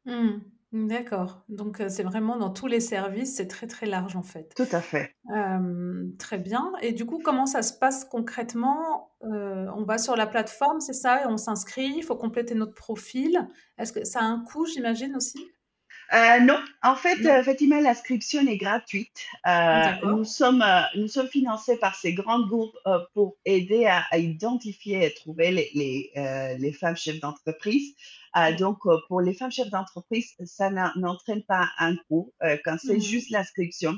Mmh. 0.05 0.39
D'accord, 0.73 1.45
donc 1.51 1.81
heu, 1.83 1.91
c'est 1.91 2.03
vraiment 2.03 2.37
dans 2.39 2.49
tous 2.51 2.67
les 2.67 2.81
services, 2.81 3.37
c'est 3.37 3.47
très, 3.47 3.67
très 3.67 3.85
large 3.85 4.17
en 4.17 4.23
fait. 4.23 4.57
Tout 4.57 4.69
à 4.73 4.81
fait. 4.81 5.15
Hem, 5.35 6.15
très 6.19 6.39
bien 6.39 6.73
et 6.83 6.93
du 6.93 7.07
coup, 7.07 7.21
comment 7.25 7.47
ça 7.47 7.63
se 7.63 7.75
passe 7.79 8.05
concrètement? 8.07 9.13
Heu, 9.25 9.69
on 9.77 9.85
va 9.85 9.99
sur 9.99 10.17
la 10.17 10.27
plateforme, 10.27 10.81
c'est 10.81 10.93
ça? 10.95 11.23
Et 11.25 11.27
on 11.27 11.39
s'inscrit, 11.39 11.87
il 11.97 12.03
faut 12.05 12.17
compléter 12.17 12.55
notre 12.57 12.75
profil. 12.75 13.49
Est-ce 13.79 13.93
que 13.93 14.05
ça 14.05 14.21
a 14.21 14.25
un 14.25 14.41
coût, 14.45 14.67
j'imagine 14.67 15.17
aussi? 15.17 15.53
Heu, 16.13 16.41
non, 16.45 16.63
en 16.83 16.95
fait, 16.95 17.25
Non? 17.25 17.39
effectivement, 17.41 17.81
l'inscription 17.81 18.47
est 18.47 18.59
gratuite. 18.59 19.25
Heu, 19.47 19.91
nous 20.05 20.25
sommes, 20.25 20.61
heu, 20.63 20.83
nous 21.01 21.09
sommes 21.09 21.29
financés 21.29 21.79
par 21.79 21.95
ces 21.95 22.13
grands 22.13 22.47
groupes, 22.47 22.77
heu, 22.87 22.99
pour 23.15 23.37
aider 23.47 23.87
à 23.87 24.05
à 24.11 24.19
identifier 24.19 25.07
et 25.07 25.15
trouver 25.15 25.51
les 25.53 25.71
les, 25.75 26.11
heu, 26.17 26.59
les 26.59 26.73
femmes 26.73 26.97
chefs 26.97 27.21
d'entreprise. 27.21 27.95
Donc, 28.59 28.79
pour 29.09 29.21
les 29.21 29.35
femmes 29.35 29.53
chefs 29.53 29.71
d'entreprise, 29.71 30.35
ça 30.45 30.71
n'entraîne 30.97 31.43
pas 31.45 31.69
un 31.79 31.97
coût, 32.09 32.33
quand 32.65 32.77
c'est 32.79 32.99
Mmh 32.99 33.01
juste 33.01 33.31
l'inscription. 33.31 33.95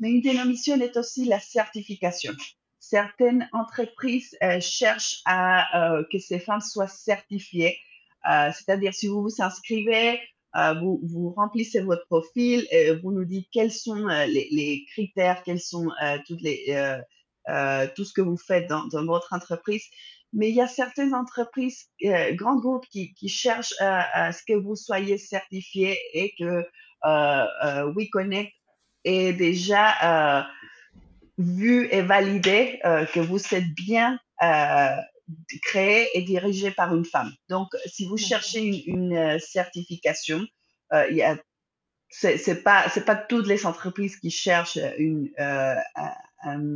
Mais 0.00 0.10
une 0.10 0.48
missions 0.48 0.80
est 0.80 0.96
aussi 0.96 1.24
la 1.26 1.40
certification. 1.40 2.32
Certaines 2.78 3.48
entreprises, 3.52 4.36
cherchent 4.60 5.20
à, 5.24 6.02
que 6.12 6.18
ces 6.18 6.38
femmes 6.38 6.60
soient 6.60 6.88
certifiées. 6.88 7.76
Heu, 8.26 8.50
c'est-à-dire 8.52 8.94
si 8.94 9.06
vous 9.06 9.22
vous 9.22 9.42
inscrivez 9.42 10.18
euh, 10.18 10.33
vous, 10.80 11.00
vous, 11.02 11.30
remplissez 11.30 11.80
votre 11.80 12.06
profil 12.06 12.66
et 12.70 12.92
vous 12.94 13.12
nous 13.12 13.24
dites 13.24 13.48
quels 13.52 13.72
sont 13.72 14.08
euh, 14.08 14.26
les, 14.26 14.84
critères, 14.92 15.42
quels 15.44 15.60
sont 15.60 15.88
euh, 16.02 16.18
toutes 16.26 16.42
les, 16.42 16.64
euh, 16.68 16.98
euh, 17.48 17.86
tout 17.96 18.04
ce 18.04 18.12
que 18.12 18.20
vous 18.20 18.36
faites 18.36 18.68
dans, 18.68 18.88
votre 19.04 19.32
entreprise. 19.32 19.84
Mais 20.32 20.48
il 20.50 20.54
y 20.54 20.60
a 20.60 20.66
certaines 20.66 21.14
entreprises, 21.14 21.88
euh, 22.04 22.32
grands 22.34 22.58
groupes 22.58 22.86
qui, 22.88 23.14
cherchent 23.28 23.74
à 23.80 24.32
ce 24.32 24.42
que 24.46 24.54
vous 24.54 24.76
soyez 24.76 25.18
certifié 25.18 25.98
et 26.12 26.34
que 26.38 26.64
euh, 27.04 27.92
WeConnect 27.94 28.52
est 29.04 29.32
déjà 29.32 30.46
vu 31.36 31.88
et 31.90 32.02
validé 32.02 32.80
que 32.82 33.20
vous 33.20 33.40
êtes 33.54 33.74
bien 33.74 34.18
créé 35.62 36.08
et 36.14 36.22
dirigé 36.22 36.70
par 36.70 36.94
une 36.94 37.04
femme. 37.04 37.32
Donc, 37.48 37.68
si 37.86 38.06
vous 38.06 38.16
cherchez 38.16 38.60
une, 38.60 39.12
une 39.12 39.38
certification, 39.38 40.46
euh, 40.92 41.06
il 41.10 41.16
y 41.16 41.22
a 41.22 41.36
c'est 42.10 42.62
pas 42.62 42.88
c'est 42.90 43.04
pas 43.04 43.16
toutes 43.16 43.48
les 43.48 43.66
entreprises 43.66 44.16
qui 44.16 44.30
cherchent 44.30 44.78
une 44.98 45.30
euh, 45.40 45.74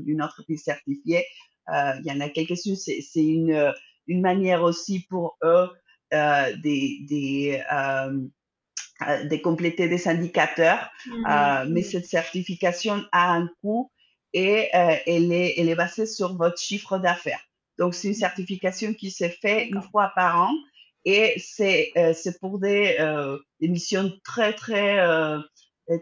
une 0.06 0.20
entreprise 0.20 0.64
certifiée. 0.64 1.24
Euh, 1.72 1.92
il 2.00 2.06
y 2.06 2.12
en 2.12 2.20
a 2.20 2.28
quelques-unes. 2.28 2.76
C'est 2.76 3.24
une 3.24 3.72
une 4.08 4.20
manière 4.20 4.62
aussi 4.62 5.06
pour 5.08 5.38
eux 5.44 5.68
euh, 6.12 6.56
des 6.56 6.98
des 7.08 7.62
euh, 7.72 9.24
de 9.24 9.36
compléter 9.36 9.88
des 9.88 10.08
indicateurs. 10.08 10.90
Mmh 11.06 11.26
Euh, 11.28 11.66
mais 11.68 11.82
cette 11.82 12.06
certification 12.06 13.04
a 13.12 13.32
un 13.32 13.48
coût 13.60 13.90
et 14.32 14.68
euh, 14.74 14.96
elle, 15.06 15.32
est, 15.32 15.54
elle 15.58 15.68
est 15.68 15.74
basée 15.74 16.06
sur 16.06 16.36
votre 16.36 16.58
chiffre 16.60 16.98
d'affaires. 16.98 17.47
Donc, 17.78 17.94
c'est 17.94 18.08
une 18.08 18.14
certification 18.14 18.94
qui 18.94 19.10
se 19.10 19.28
fait 19.28 19.68
une 19.68 19.82
fois 19.82 20.12
par 20.14 20.40
an 20.42 20.50
et 21.04 21.34
c'est 21.38 21.90
euh, 21.96 22.12
pour 22.40 22.58
des, 22.58 22.96
euh, 23.00 23.38
des, 23.60 23.68
missions 23.68 24.12
très, 24.24 24.52
très, 24.52 24.98
euh, 25.00 25.38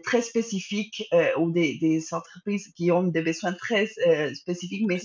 très 0.03 0.21
spécifiques 0.21 1.07
euh, 1.13 1.29
ou 1.37 1.51
des, 1.51 1.77
des, 1.77 2.13
entreprises 2.13 2.67
qui 2.75 2.91
ont 2.91 3.03
des 3.03 3.21
besoins 3.21 3.53
très 3.53 3.89
euh, 4.05 4.33
spécifiques, 4.33 4.85
mais 4.87 4.99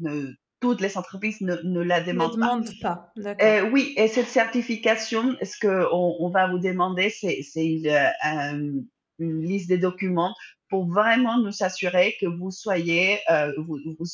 ne, 0.00 0.32
toutes 0.60 0.80
les 0.80 0.96
entreprises 0.96 1.40
ne, 1.40 1.56
ne 1.62 1.82
la 1.82 2.00
demandent 2.00 2.38
ne 2.38 2.80
pas. 2.80 3.12
Euh, 3.18 3.70
oui, 3.70 3.92
et 3.96 4.08
cette 4.08 4.28
certification, 4.28 5.36
ce 5.42 5.60
qu'on 5.60 6.16
on 6.18 6.30
va 6.30 6.48
vous 6.48 6.58
demander, 6.58 7.10
c'est 7.10 7.44
une, 7.56 7.86
euh, 7.86 8.82
une 9.18 9.42
liste 9.42 9.70
de 9.70 9.76
documents 9.76 10.34
pour 10.74 10.86
vraiment 10.86 11.38
nous 11.38 11.62
assurer 11.62 12.16
que 12.20 12.26
vous 12.26 12.50
soyez, 12.50 13.20
euh, 13.30 13.52
vous, 13.58 13.78
vous, 13.96 14.06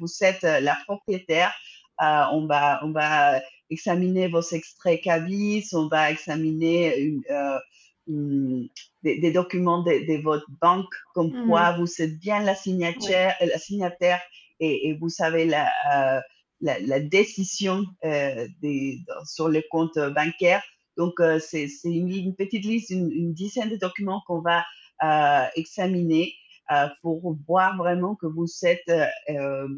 vous, 0.00 0.12
êtes 0.20 0.42
la 0.42 0.76
propriétaire. 0.86 1.52
Euh, 2.00 2.22
on, 2.30 2.46
va, 2.46 2.78
on 2.84 2.92
va 2.92 3.40
examiner 3.68 4.28
vos 4.28 4.40
extraits 4.40 5.00
CABIS, 5.02 5.70
on 5.72 5.88
va 5.88 6.12
examiner 6.12 6.96
une, 7.00 7.22
euh, 7.30 7.58
une, 8.06 8.68
des, 9.02 9.18
des, 9.18 9.32
documents 9.32 9.82
de, 9.82 9.90
de, 10.06 10.22
votre 10.22 10.46
banque, 10.62 10.94
comme 11.14 11.32
Mmh 11.32 11.48
quoi 11.48 11.72
vous 11.78 11.90
êtes 12.00 12.16
bien 12.20 12.38
la 12.44 12.54
signataire, 12.54 13.34
oui. 13.40 13.48
la 13.52 13.58
signataire 13.58 14.20
et, 14.60 14.90
et, 14.90 14.92
vous 14.94 15.08
savez 15.08 15.46
la, 15.46 15.66
euh, 15.66 16.20
la, 16.60 16.78
la, 16.78 17.00
décision 17.00 17.82
euh, 18.04 18.46
des, 18.62 19.00
sur 19.24 19.48
le 19.48 19.64
compte 19.68 19.98
bancaire. 20.14 20.62
Donc, 20.96 21.14
euh, 21.18 21.40
c'est 21.40 21.66
une, 21.82 22.08
une, 22.08 22.36
petite 22.36 22.64
liste, 22.64 22.90
une, 22.90 23.10
une 23.10 23.34
dizaine 23.34 23.68
de 23.68 23.76
documents 23.76 24.22
qu'on 24.28 24.42
va 24.42 24.60
euh, 24.60 24.62
examiner 25.56 26.34
euh, 26.72 26.88
pour 27.02 27.36
voir 27.46 27.76
vraiment 27.76 28.14
que 28.14 28.26
vous 28.26 28.46
êtes 28.62 28.88
euh, 29.28 29.68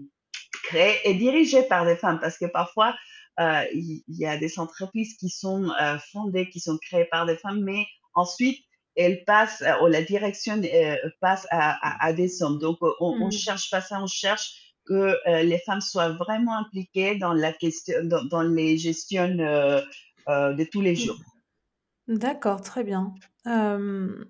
créé 0.64 0.96
et 1.04 1.14
dirigé 1.14 1.62
par 1.64 1.84
des 1.84 1.96
femmes. 1.96 2.20
Parce 2.20 2.38
que 2.38 2.46
parfois, 2.46 2.94
euh, 3.40 3.64
il 3.74 4.02
y, 4.08 4.26
a 4.26 4.36
des 4.36 4.58
entreprises 4.58 5.16
qui 5.18 5.28
sont 5.28 5.70
euh, 5.80 5.98
fondées, 6.12 6.48
qui 6.48 6.60
sont 6.60 6.78
créées 6.78 7.04
par 7.06 7.26
des 7.26 7.36
femmes, 7.36 7.60
mais 7.62 7.86
ensuite, 8.14 8.64
elles 8.94 9.24
passent, 9.24 9.62
ou 9.82 9.88
la 9.88 10.02
direction 10.02 10.62
euh, 10.62 10.96
passe 11.20 11.46
à, 11.50 11.72
à, 11.86 12.06
à, 12.06 12.12
des 12.12 12.42
hommes. 12.42 12.58
Donc, 12.58 12.78
on 13.00 13.18
ne 13.18 13.26
mmh 13.26 13.32
cherche 13.32 13.70
pas 13.70 13.82
ça, 13.82 14.00
on 14.02 14.06
cherche 14.06 14.66
que 14.86 14.94
euh, 15.28 15.42
les 15.42 15.58
femmes 15.58 15.80
soient 15.80 16.10
vraiment 16.10 16.56
impliquées 16.56 17.16
dans 17.16 17.34
la 17.34 17.52
question, 17.52 18.04
dans, 18.04 18.24
dans 18.24 18.42
les 18.42 18.78
gestions 18.78 19.36
euh, 19.38 19.82
euh, 20.28 20.54
de 20.54 20.64
tous 20.64 20.80
les 20.80 20.94
jours. 20.94 21.18
D'accord, 22.08 22.62
très 22.62 22.84
bien. 22.84 23.14
Euh, 23.46 24.24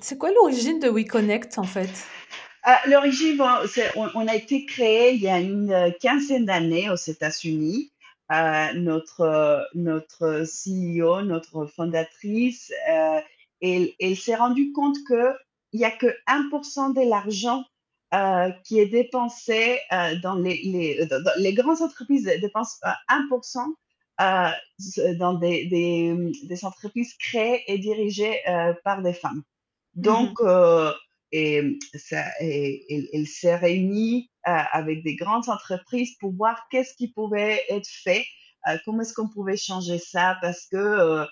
c'est 0.00 0.18
quoi 0.18 0.30
l'origine 0.32 0.80
de 0.80 0.88
WeConnect 0.88 1.58
en 1.58 1.64
fait? 1.64 1.90
Ah, 2.62 2.78
L'origine, 2.86 3.40
on, 3.96 4.28
a 4.28 4.34
été 4.34 4.66
créé 4.66 5.14
il 5.14 5.22
y 5.22 5.28
a 5.28 5.40
une 5.40 5.94
quinzaine 6.00 6.44
d'années 6.44 6.90
aux 6.90 6.96
États-Unis. 6.96 7.90
Euh, 8.30 8.72
notre, 8.74 9.66
notre 9.74 10.44
CEO, 10.44 11.22
notre 11.22 11.66
fondatrice, 11.66 12.70
euh, 12.88 13.20
elle, 13.60 14.16
s'est 14.16 14.36
rendue 14.36 14.72
compte 14.72 14.96
qu'il 15.06 15.34
n'y 15.80 15.84
a 15.84 15.90
que 15.90 16.14
1% 16.28 16.94
de 16.94 17.08
l'argent 17.08 17.64
euh, 18.14 18.50
qui 18.64 18.78
est 18.78 18.86
dépensé 18.86 19.78
euh, 19.92 20.16
dans 20.22 20.34
les, 20.34 20.60
les, 20.64 21.06
dans 21.06 21.22
les 21.38 21.54
grandes 21.54 21.80
entreprises 21.80 22.24
dépensent 22.24 22.78
1% 23.08 23.58
euh, 23.58 23.62
dans 25.18 25.34
des, 25.34 25.66
des, 25.66 26.14
des, 26.44 26.64
entreprises 26.64 27.14
créées 27.14 27.62
et 27.66 27.78
dirigées 27.78 28.36
euh, 28.48 28.74
par 28.84 29.02
des 29.02 29.12
femmes. 29.12 29.42
Donc, 29.94 30.40
mmh. 30.40 30.92
et, 31.32 31.78
ça, 31.94 32.24
et, 32.40 32.94
et, 32.94 33.08
elle 33.12 33.26
s'est 33.26 33.56
réunie 33.56 34.30
avec 34.44 35.02
des 35.02 35.16
grandes 35.16 35.48
entreprises 35.48 36.16
pour 36.18 36.32
voir 36.32 36.66
qu'est-ce 36.70 36.94
qui 36.94 37.08
pouvait 37.08 37.62
être 37.68 37.88
fait, 37.88 38.24
comment 38.84 39.02
est-ce 39.02 39.14
qu'on 39.14 39.28
pouvait 39.28 39.56
changer 39.56 39.98
ça, 39.98 40.38
parce 40.40 40.66
que 40.66 41.26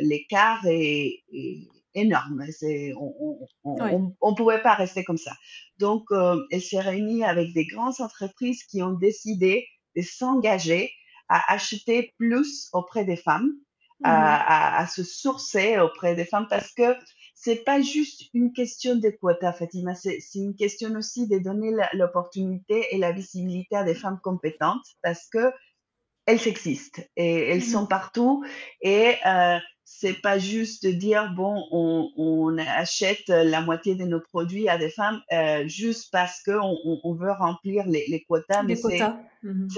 l'écart 0.00 0.64
est, 0.66 1.22
est 1.32 1.68
énorme. 1.94 2.44
on 2.62 3.48
ne 3.64 4.06
oui. 4.20 4.34
pouvait 4.36 4.62
pas 4.62 4.74
rester 4.74 5.04
comme 5.04 5.18
ça. 5.18 5.32
Donc, 5.78 6.04
euh, 6.10 6.40
elle 6.50 6.62
s'est 6.62 6.80
réunie 6.80 7.24
avec 7.24 7.52
des 7.52 7.66
grandes 7.66 8.00
entreprises 8.00 8.64
qui 8.64 8.82
ont 8.82 8.92
décidé 8.92 9.66
de 9.96 10.02
s'engager 10.02 10.90
à 11.28 11.52
acheter 11.52 12.14
plus 12.18 12.68
auprès 12.72 13.04
des 13.04 13.16
femmes, 13.16 13.52
mmh. 14.00 14.04
à, 14.04 14.36
à, 14.36 14.82
à, 14.82 14.86
se 14.86 15.02
sourcer 15.04 15.78
auprès 15.78 16.14
des 16.14 16.24
femmes, 16.24 16.46
parce 16.48 16.72
que 16.72 16.96
c'est 17.34 17.64
pas 17.64 17.80
juste 17.80 18.24
une 18.34 18.52
question 18.52 18.96
de 18.96 19.10
quotas, 19.10 19.52
Fatima, 19.52 19.94
c'est 19.94 20.20
une 20.34 20.56
question 20.56 20.90
aussi 20.96 21.28
de 21.28 21.38
donner 21.38 21.72
l'opportunité 21.92 22.86
et 22.90 22.98
la 22.98 23.12
visibilité 23.12 23.76
à 23.76 23.84
des 23.84 23.94
femmes 23.94 24.18
compétentes, 24.22 24.86
parce 25.02 25.28
que 25.28 25.52
elles 26.26 26.46
existent 26.46 27.02
et 27.16 27.50
elles 27.50 27.58
mmh. 27.58 27.72
sont 27.72 27.86
partout 27.86 28.44
et 28.82 29.14
euh, 29.24 29.58
c'est 29.90 30.20
pas 30.20 30.38
juste 30.38 30.84
de 30.84 30.92
dire 30.92 31.32
bon 31.34 31.66
on, 31.70 32.10
on, 32.16 32.58
achète 32.58 33.28
la 33.28 33.62
moitié 33.62 33.94
de 33.94 34.04
nos 34.04 34.20
produits 34.20 34.68
à 34.68 34.76
des 34.76 34.90
femmes 34.90 35.20
euh, 35.32 35.66
juste 35.66 36.10
parce 36.12 36.42
que 36.42 36.52
on, 36.52 37.00
on, 37.02 37.14
veut 37.14 37.32
remplir 37.32 37.84
les, 37.86 38.04
les 38.08 38.22
quotas 38.24 38.62
les 38.62 38.74
mais 38.74 38.80
quotas 38.80 39.16
mmh. 39.42 39.68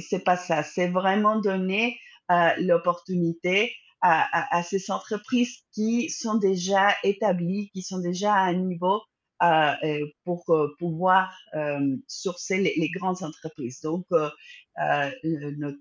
c'est 0.00 0.24
pas 0.24 0.36
ça 0.36 0.62
c'est 0.62 0.88
vraiment 0.88 1.40
donner 1.40 1.96
euh, 2.30 2.50
l'opportunité 2.58 3.72
à, 4.00 4.26
à, 4.36 4.58
à, 4.58 4.62
ces 4.64 4.90
entreprises 4.90 5.58
qui 5.72 6.10
sont 6.10 6.34
déjà 6.34 6.94
établies 7.04 7.70
qui 7.72 7.82
sont 7.82 8.00
déjà 8.00 8.34
à 8.34 8.46
un 8.46 8.54
niveau 8.54 9.00
pour 10.24 10.44
pouvoir 10.78 11.36
euh, 11.54 11.96
sourcer 12.06 12.58
les, 12.58 12.90
grandes 12.90 13.22
entreprises. 13.22 13.80
Donc, 13.80 14.06
euh, 14.12 15.10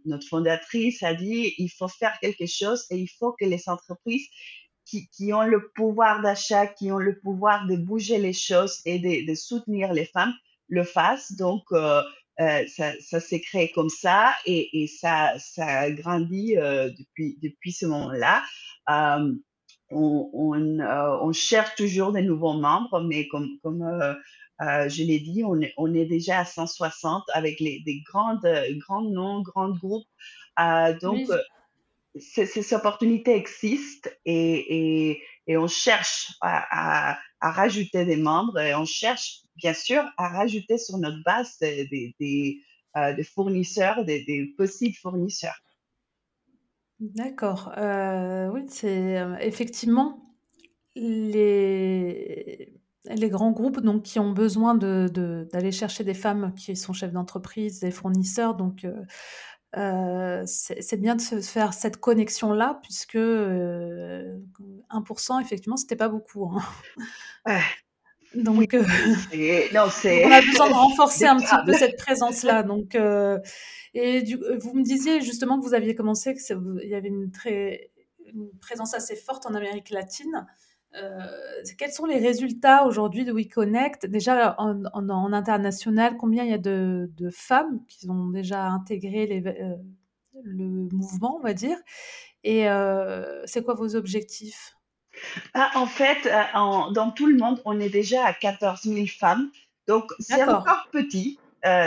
notre, 0.05 0.27
fondatrice 0.27 1.03
a 1.03 1.13
dit, 1.13 1.53
il 1.57 1.69
faut 1.69 1.87
faire 1.87 2.17
quelque 2.21 2.47
chose 2.47 2.85
et 2.89 2.97
il 2.97 3.07
faut 3.07 3.33
que 3.33 3.45
les 3.45 3.69
entreprises 3.69 4.27
qui, 4.85 5.33
ont 5.33 5.43
le 5.43 5.69
pouvoir 5.75 6.21
d'achat, 6.21 6.67
qui 6.67 6.91
ont 6.91 6.97
le 6.97 7.19
pouvoir 7.19 7.67
de 7.67 7.77
bouger 7.77 8.17
les 8.17 8.33
choses 8.33 8.81
et 8.85 8.99
de, 8.99 9.35
soutenir 9.35 9.93
les 9.93 10.05
femmes, 10.05 10.33
le 10.67 10.83
fassent. 10.83 11.33
Donc, 11.33 11.63
euh, 11.71 12.01
ça, 12.67 13.19
s'est 13.19 13.41
créé 13.41 13.71
comme 13.71 13.89
ça 13.89 14.33
et, 14.45 14.87
ça, 14.87 15.33
ça 15.37 15.65
a 15.65 15.91
grandi 15.91 16.57
euh, 16.57 16.89
depuis 17.17 17.71
ce 17.71 17.85
moment-là. 17.85 18.43
Euh, 19.91 19.95
on, 19.95 20.79
on, 20.79 21.31
cherche 21.33 21.75
toujours 21.75 22.11
des 22.11 22.21
nouveaux 22.21 22.53
membres, 22.53 23.01
mais 23.01 23.27
comme, 23.27 23.49
comme 23.63 23.83
je 24.59 25.03
l'ai 25.03 25.19
dit, 25.19 25.43
on 25.43 25.59
est, 25.61 25.73
on 25.77 25.93
est 25.93 26.05
déjà 26.05 26.39
à 26.39 26.45
160 26.45 27.23
avec 27.33 27.59
les, 27.59 27.81
des 27.81 28.01
grandes, 28.01 28.47
grands 28.77 29.01
noms, 29.01 29.41
grands 29.41 29.69
groupes. 29.69 30.07
donc, 31.01 31.27
ces, 32.19 32.73
opportunités 32.73 33.35
existent 33.35 34.09
et, 34.25 35.11
et, 35.11 35.23
et 35.47 35.57
on 35.57 35.67
cherche 35.67 36.33
à, 36.41 37.15
à, 37.39 37.51
rajouter 37.51 38.05
des 38.05 38.17
membres 38.17 38.59
et 38.59 38.75
on 38.75 38.85
cherche 38.85 39.41
bien 39.55 39.73
sûr 39.73 40.03
à 40.17 40.29
rajouter 40.29 40.77
sur 40.77 40.97
notre 40.97 41.23
base 41.23 41.57
des, 41.59 42.13
des, 42.19 42.61
euh, 42.97 43.13
des 43.13 43.23
fournisseurs, 43.23 44.03
des, 44.05 44.23
des, 44.25 44.53
possibles 44.57 44.95
fournisseurs. 44.95 45.59
D'accord. 47.01 47.73
Euh, 47.77 48.49
oui, 48.53 48.65
c'est 48.69 49.17
euh, 49.19 49.35
effectivement 49.39 50.35
les, 50.95 52.73
les 53.05 53.29
grands 53.29 53.51
groupes 53.51 53.79
donc, 53.81 54.03
qui 54.03 54.19
ont 54.19 54.31
besoin 54.33 54.75
d'aller 54.75 55.09
de, 55.09 55.71
chercher 55.71 56.03
des 56.03 56.13
femmes 56.13 56.53
qui 56.55 56.75
sont 56.75 56.93
chefs 56.93 57.13
d'entreprise, 57.13 57.79
des 57.79 57.89
fournisseurs. 57.91 58.55
Donc, 58.55 58.85
euh, 59.77 60.43
c'est 60.45 60.99
bien 61.01 61.15
de 61.15 61.21
se 61.21 61.39
faire 61.41 61.73
cette 61.73 61.97
connexion-là, 61.97 62.79
puisque 62.83 63.15
1%, 63.15 65.37
euh, 65.37 65.41
effectivement, 65.41 65.77
c'était 65.77 65.95
pas 65.95 66.09
beaucoup. 66.09 66.51
Hein. 67.45 67.59
Donc, 68.35 68.73
euh, 68.73 68.83
non, 69.73 69.81
on 69.83 70.31
a 70.31 70.41
besoin 70.41 70.69
de 70.69 70.73
renforcer 70.73 71.25
un 71.25 71.37
petit 71.37 71.55
peu 71.65 71.73
cette 71.73 71.97
présence-là. 71.97 72.63
Donc, 72.63 72.95
et 73.93 74.23
vous 74.59 74.73
me 74.73 74.83
disiez 74.83 75.21
justement 75.21 75.59
que 75.59 75.65
vous 75.65 75.73
aviez 75.73 75.95
commencé, 75.95 76.33
qu'il 76.33 76.89
y 76.89 76.95
avait 76.95 77.09
une, 77.09 77.31
très, 77.31 77.91
une 78.33 78.49
présence 78.59 78.93
assez 78.93 79.15
forte 79.15 79.45
en 79.45 79.53
Amérique 79.53 79.89
latine. 79.89 80.47
Euh, 80.95 81.25
quels 81.77 81.91
sont 81.91 82.05
les 82.05 82.19
résultats 82.19 82.85
aujourd'hui 82.85 83.23
de 83.23 83.31
WeConnect? 83.31 84.05
Déjà 84.05 84.55
en, 84.57 85.33
international, 85.33 86.17
combien 86.17 86.43
il 86.43 86.51
y 86.51 86.53
a 86.53 86.57
de, 86.57 87.09
femmes 87.31 87.85
qui 87.87 88.09
ont 88.09 88.29
déjà 88.29 88.67
intégré 88.67 89.25
les, 89.25 89.45
euh, 89.45 89.75
le 90.43 90.89
mouvement, 90.91 91.37
on 91.37 91.41
va 91.41 91.53
dire? 91.53 91.77
Et 92.43 92.69
euh, 92.69 93.45
c'est 93.45 93.63
quoi 93.63 93.73
vos 93.73 93.95
objectifs? 93.95 94.75
Ah, 95.53 95.71
En 95.75 95.87
fait, 95.87 96.29
dans 96.53 97.11
tout 97.11 97.27
le 97.27 97.37
monde, 97.37 97.61
on 97.65 97.79
est 97.79 97.89
déjà 97.89 98.25
à 98.25 98.33
14 98.33 98.81
000 98.83 99.07
femmes. 99.07 99.49
Donc, 99.87 100.11
c'est 100.19 100.43
encore 100.43 100.87
petit. 100.91 101.39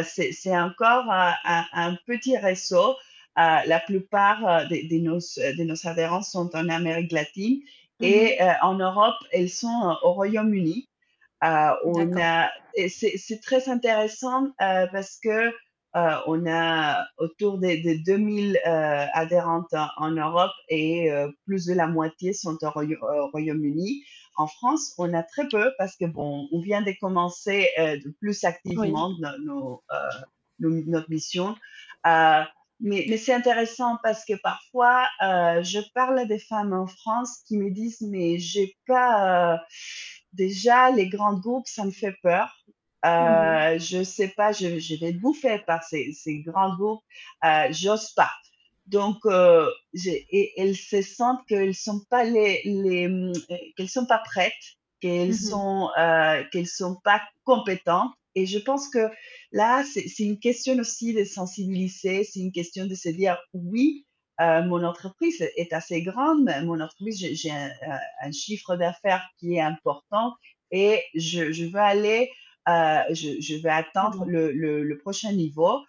c'est 0.04 0.58
encore 0.58 1.06
un, 1.10 1.96
petit 2.06 2.36
réseau. 2.36 2.96
la 3.36 3.80
plupart 3.86 4.68
de, 4.68 4.98
nos, 4.98 5.18
de 5.18 5.64
nos 5.64 5.86
adhérents 5.86 6.22
sont 6.22 6.54
en 6.54 6.68
Amérique 6.68 7.12
latine 7.12 7.60
et 8.00 8.36
mhm. 8.38 8.48
euh, 8.48 8.52
en 8.62 8.74
Europe, 8.74 9.16
elles 9.32 9.50
sont 9.50 9.80
euh, 9.84 9.94
au 10.02 10.12
Royaume-Uni. 10.12 10.88
Euh, 11.42 11.70
c'est 12.88 13.40
très 13.42 13.68
intéressant 13.68 14.48
parce 14.58 15.18
que 15.22 15.52
on 15.94 16.46
a 16.46 17.06
autour 17.18 17.58
des, 17.58 17.98
2000 17.98 18.58
adhérentes 18.64 19.74
en, 19.96 20.10
Europe 20.10 20.52
et 20.68 21.10
plus 21.46 21.66
de 21.66 21.74
la 21.74 21.86
moitié 21.86 22.32
sont 22.32 22.58
au, 22.62 22.70
Royaume-Uni. 23.32 24.02
En 24.36 24.48
France, 24.48 24.94
on 24.98 25.14
a 25.14 25.22
très 25.22 25.46
peu 25.48 25.70
parce 25.78 25.96
que 25.96 26.06
bon, 26.06 26.48
on 26.50 26.60
vient 26.60 26.82
de 26.82 26.92
commencer 27.00 27.68
plus 28.20 28.44
activement 28.44 29.12
notre 30.58 31.10
mission. 31.10 31.54
Mais, 32.80 33.06
mais 33.08 33.16
c'est 33.16 33.32
intéressant 33.32 33.98
parce 34.02 34.24
que 34.24 34.34
parfois, 34.34 35.06
euh, 35.22 35.62
je 35.62 35.78
parle 35.94 36.18
à 36.18 36.24
des 36.24 36.38
femmes 36.38 36.72
en 36.72 36.86
France 36.86 37.38
qui 37.46 37.56
me 37.56 37.70
disent, 37.70 38.00
mais 38.02 38.38
j'ai 38.38 38.76
pas, 38.86 39.54
euh, 39.54 39.58
déjà, 40.32 40.90
les 40.90 41.08
grands 41.08 41.38
groupes, 41.38 41.66
ça 41.66 41.84
me 41.84 41.92
fait 41.92 42.16
peur. 42.22 42.63
Euh, 43.04 43.08
mm-hmm. 43.08 43.80
Je 43.80 44.02
sais 44.02 44.28
pas, 44.28 44.52
je, 44.52 44.78
je 44.78 44.94
vais 44.96 45.10
être 45.10 45.20
bouffée 45.20 45.58
par 45.66 45.82
ces, 45.82 46.12
ces 46.12 46.38
grands 46.38 46.74
groupes. 46.76 47.02
Euh, 47.44 47.68
J'ose 47.70 48.10
pas. 48.10 48.30
Donc, 48.86 49.24
euh, 49.24 49.70
et 49.94 50.52
elles 50.56 50.76
se 50.76 51.00
sentent 51.00 51.46
qu'elles 51.46 51.74
sont 51.74 52.00
pas 52.10 52.24
les, 52.24 52.60
les 52.64 53.32
qu'elles 53.76 53.88
sont 53.88 54.06
pas 54.06 54.18
prêtes, 54.18 54.52
qu'elles 55.00 55.30
mm-hmm. 55.30 55.48
sont, 55.50 55.90
euh, 55.98 56.42
qu'elles 56.52 56.66
sont 56.66 56.96
pas 57.02 57.22
compétentes. 57.44 58.12
Et 58.34 58.46
je 58.46 58.58
pense 58.58 58.88
que 58.88 59.10
là, 59.52 59.84
c'est 59.84 60.24
une 60.24 60.38
question 60.38 60.76
aussi 60.78 61.14
de 61.14 61.24
sensibiliser, 61.24 62.24
c'est 62.24 62.40
une 62.40 62.52
question 62.52 62.86
de 62.86 62.94
se 62.94 63.08
dire, 63.08 63.38
oui, 63.52 64.04
euh, 64.40 64.64
mon 64.64 64.82
entreprise 64.82 65.40
est 65.56 65.72
assez 65.72 66.02
grande, 66.02 66.50
mon 66.64 66.80
entreprise, 66.80 67.24
j'ai 67.32 67.50
un, 67.52 67.70
un, 68.22 68.32
chiffre 68.32 68.74
d'affaires 68.74 69.24
qui 69.38 69.54
est 69.54 69.60
important 69.60 70.34
et 70.72 71.00
je, 71.14 71.52
je 71.52 71.66
veux 71.66 71.78
aller, 71.78 72.28
euh, 72.28 72.43
je, 72.66 73.40
je, 73.40 73.56
vais 73.62 73.70
attendre 73.70 74.24
le, 74.26 74.52
le, 74.52 74.82
le 74.82 74.98
prochain 74.98 75.32
niveau. 75.32 75.80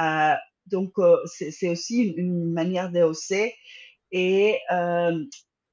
Euh, 0.00 0.34
donc, 0.66 0.92
euh, 0.98 1.16
c'est 1.26 1.68
aussi 1.68 2.02
une, 2.02 2.18
une 2.18 2.52
manière 2.52 2.90
d'hausser. 2.90 3.54
Et 4.12 4.58
euh, 4.70 5.24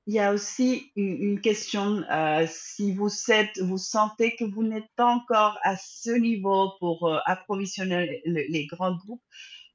il 0.07 0.15
y 0.15 0.19
a 0.19 0.33
aussi 0.33 0.91
une, 0.95 1.39
question, 1.41 2.03
euh, 2.11 2.45
si 2.49 2.93
vous 2.93 3.09
êtes, 3.29 3.59
vous 3.59 3.77
sentez 3.77 4.35
que 4.35 4.43
vous 4.43 4.63
n'êtes 4.63 4.89
pas 4.95 5.05
encore 5.05 5.59
à 5.63 5.77
ce 5.77 6.11
niveau 6.11 6.71
pour 6.79 7.07
euh, 7.07 7.19
approvisionner 7.25 8.21
les 8.25 8.65
grands 8.65 8.95
groupes, 8.95 9.21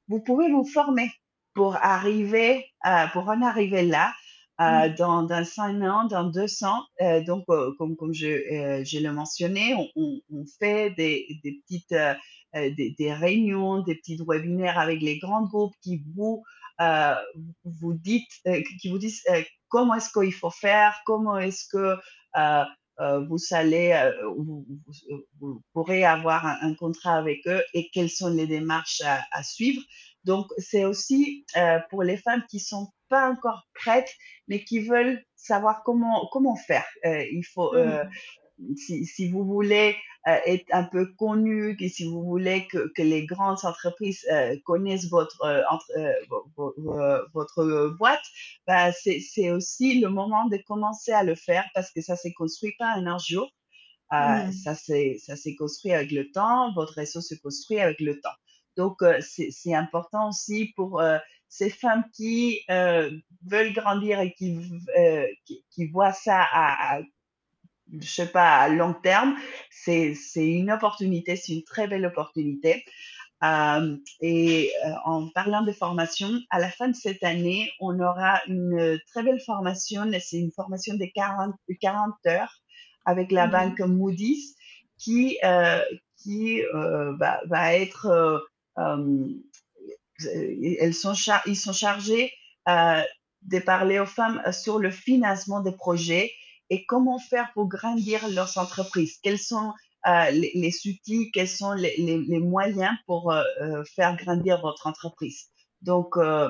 vous 0.07 0.21
pouvez 0.21 0.51
vous 0.51 0.65
former 0.65 1.11
pour 1.53 1.75
arriver, 1.77 2.65
euh, 2.85 3.07
pour 3.13 3.27
en 3.29 3.41
arriver 3.41 3.83
là. 3.83 4.13
Euh, 4.59 4.89
mm. 4.89 4.95
dans, 4.95 5.23
dans 5.23 5.45
5 5.45 5.81
ans, 5.83 6.05
dans 6.05 6.23
200. 6.23 6.67
Euh, 7.01 7.23
donc, 7.23 7.45
euh, 7.49 7.73
comme, 7.77 7.95
comme 7.95 8.13
je, 8.13 8.27
euh, 8.27 8.83
je 8.83 8.97
l'ai 8.97 9.09
mentionné, 9.09 9.75
on, 9.75 9.87
on, 9.95 10.19
on, 10.33 10.45
fait 10.59 10.89
des, 10.91 11.27
des 11.43 11.61
petites 11.61 11.95
des, 12.53 12.95
des, 12.97 13.13
réunions, 13.13 13.83
des 13.83 13.93
petits 13.95 14.17
webinaires 14.27 14.79
avec 14.79 15.01
les 15.01 15.19
grands 15.19 15.43
groupes 15.45 15.75
qui 15.83 16.03
vous 16.15 16.43
vous 17.65 17.93
dites, 17.93 18.31
qui 18.81 18.89
vous 18.89 18.97
disent 18.97 19.21
comment 19.69 19.95
est-ce 19.95 20.11
qu'il 20.11 20.33
faut 20.33 20.49
faire, 20.49 20.95
comment 21.05 21.37
est-ce 21.37 21.67
que 21.71 21.97
vous 23.27 23.37
allez, 23.51 24.11
vous, 24.37 24.65
vous, 25.39 25.61
pourrez 25.73 26.03
avoir 26.03 26.47
un, 26.47 26.57
un, 26.61 26.73
contrat 26.73 27.15
avec 27.15 27.45
eux 27.45 27.61
et 27.75 27.89
quelles 27.93 28.09
sont 28.09 28.29
les 28.29 28.47
démarches 28.47 29.01
à, 29.01 29.21
à 29.31 29.43
suivre. 29.43 29.83
Donc, 30.27 30.47
c'est 30.59 30.85
aussi 30.85 31.45
pour 31.89 32.03
les 32.03 32.17
femmes 32.17 32.43
qui 32.49 32.59
sont 32.59 32.89
pas 33.09 33.29
encore 33.29 33.67
prêtes, 33.73 34.13
mais 34.47 34.63
qui 34.63 34.79
veulent 34.79 35.23
savoir 35.35 35.81
comment 35.83 36.27
comment 36.31 36.55
faire. 36.55 36.85
il 37.03 37.43
faut, 37.53 37.73
mmh 37.73 38.09
si, 38.75 39.05
si, 39.05 39.29
vous 39.29 39.43
voulez 39.45 39.95
euh, 40.27 40.37
être 40.45 40.65
un 40.71 40.83
peu 40.83 41.07
connu, 41.17 41.75
que 41.77 41.87
si 41.87 42.05
vous 42.05 42.23
voulez 42.23 42.67
que, 42.67 42.91
que 42.95 43.01
les 43.01 43.25
grandes 43.25 43.63
entreprises 43.63 44.25
euh, 44.31 44.55
connaissent 44.65 45.09
votre 45.09 45.41
euh, 45.43 45.61
entre, 45.69 45.91
euh, 45.97 47.23
votre 47.33 47.95
boîte, 47.97 48.23
bah, 48.65 48.91
c'est 48.91 49.51
aussi 49.51 49.99
le 49.99 50.09
moment 50.09 50.45
de 50.45 50.57
commencer 50.67 51.11
à 51.11 51.23
le 51.23 51.35
faire 51.35 51.65
parce 51.73 51.91
que 51.91 52.01
ça 52.01 52.15
s'est 52.15 52.33
construit 52.33 52.73
pas 52.77 52.95
en 52.95 53.05
un 53.05 53.17
jour. 53.17 53.49
Mmh. 54.09 54.53
Ça 54.53 54.73
s'est 54.73 55.17
ça 55.19 55.35
s'est 55.35 55.55
construit 55.55 55.91
avec 55.91 56.11
le 56.11 56.31
temps. 56.31 56.73
Votre 56.73 56.93
réseau 56.93 57.19
se 57.19 57.35
construit 57.35 57.79
avec 57.79 57.99
le 57.99 58.17
temps. 58.21 58.37
Donc 58.77 59.03
c'est 59.21 59.73
important 59.73 60.29
aussi 60.29 60.71
pour 60.75 61.01
ces 61.49 61.69
femmes 61.69 62.03
qui 62.13 62.61
veulent 62.69 63.73
grandir 63.73 64.19
et 64.19 64.33
qui, 64.33 64.59
qui, 65.45 65.65
qui 65.69 65.87
voient 65.87 66.13
ça 66.13 66.41
à, 66.41 66.97
à 66.97 67.01
je 68.01 68.07
sais 68.07 68.27
pas, 68.27 68.57
à 68.57 68.69
long 68.69 68.93
terme, 68.93 69.35
c'est, 69.71 70.13
une 70.35 70.71
opportunité, 70.71 71.35
c'est 71.35 71.53
une 71.53 71.63
très 71.63 71.87
belle 71.87 72.05
opportunité. 72.05 72.83
Euh, 73.43 73.95
et 74.19 74.71
euh, 74.85 74.89
en 75.05 75.29
parlant 75.29 75.61
de 75.61 75.71
formation, 75.71 76.29
à 76.49 76.59
la 76.59 76.69
fin 76.69 76.87
de 76.87 76.95
cette 76.95 77.23
année, 77.23 77.71
on 77.79 77.99
aura 77.99 78.41
une 78.47 78.99
très 79.07 79.23
belle 79.23 79.39
formation. 79.39 80.09
C'est 80.19 80.39
une 80.39 80.51
formation 80.51 80.95
de 80.95 81.05
40, 81.13 81.55
40 81.79 82.13
heures 82.27 82.61
avec 83.05 83.31
la 83.31 83.47
mmh. 83.47 83.51
banque 83.51 83.79
Moody's 83.81 84.55
qui, 84.97 85.37
euh, 85.43 85.81
qui 86.17 86.63
euh, 86.73 87.15
va, 87.17 87.41
va, 87.45 87.75
être, 87.75 88.07
euh, 88.07 88.39
euh, 88.39 88.39
elles 88.77 89.33
sont 90.93 91.13
ils 91.45 91.55
sont 91.55 91.73
chargés 91.73 92.31
de 92.67 93.59
parler 93.59 93.99
aux 93.99 94.05
femmes 94.05 94.41
sur 94.51 94.79
le 94.79 94.91
financement 94.91 95.61
des 95.61 95.71
projets 95.71 96.31
et 96.69 96.85
comment 96.85 97.19
faire 97.19 97.51
pour 97.53 97.67
grandir 97.67 98.27
leurs 98.29 98.57
entreprises 98.57 99.19
Quels 99.23 99.39
sont 99.39 99.73
euh, 100.07 100.29
les, 100.31 100.51
les, 100.55 100.75
outils, 100.87 101.31
quels 101.31 101.47
sont 101.47 101.73
les, 101.73 101.95
les, 101.97 102.17
les 102.19 102.39
moyens 102.39 102.95
pour 103.05 103.31
euh, 103.31 103.43
euh 103.61 103.83
faire 103.95 104.15
grandir 104.15 104.61
votre 104.61 104.87
entreprise 104.87 105.47
Donc, 105.81 106.17
euh, 106.17 106.49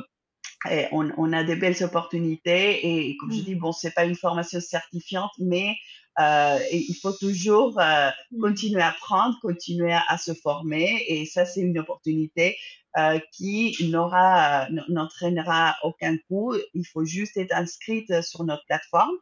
on, 0.91 1.11
on, 1.17 1.33
a 1.33 1.43
des 1.43 1.55
belles 1.55 1.81
opportunités 1.83 2.85
et 2.85 3.17
comme 3.17 3.31
je 3.31 3.41
mmh. 3.41 3.45
dis, 3.45 3.55
bon, 3.55 3.71
c'est 3.71 3.93
pas 3.93 4.05
une 4.05 4.15
formation 4.15 4.59
certifiante, 4.59 5.31
mais 5.39 5.75
euh, 6.19 6.57
il 6.71 6.95
faut 6.95 7.11
toujours 7.11 7.79
euh, 7.79 8.09
mmh. 8.31 8.41
continuer 8.41 8.81
à 8.81 8.89
apprendre, 8.89 9.37
continuer 9.41 9.93
à, 9.93 10.01
à, 10.07 10.17
se 10.17 10.33
former 10.33 11.03
et 11.07 11.25
ça, 11.25 11.45
c'est 11.45 11.61
une 11.61 11.77
opportunité 11.77 12.57
euh, 12.97 13.19
qui 13.31 13.75
n'aura, 13.91 14.67
n'entraînera 14.89 15.75
aucun 15.83 16.17
coût. 16.27 16.55
Il 16.73 16.85
faut 16.85 17.05
juste 17.05 17.37
être 17.37 17.53
inscrite 17.53 18.21
sur 18.23 18.43
notre 18.45 18.65
plateforme 18.65 19.15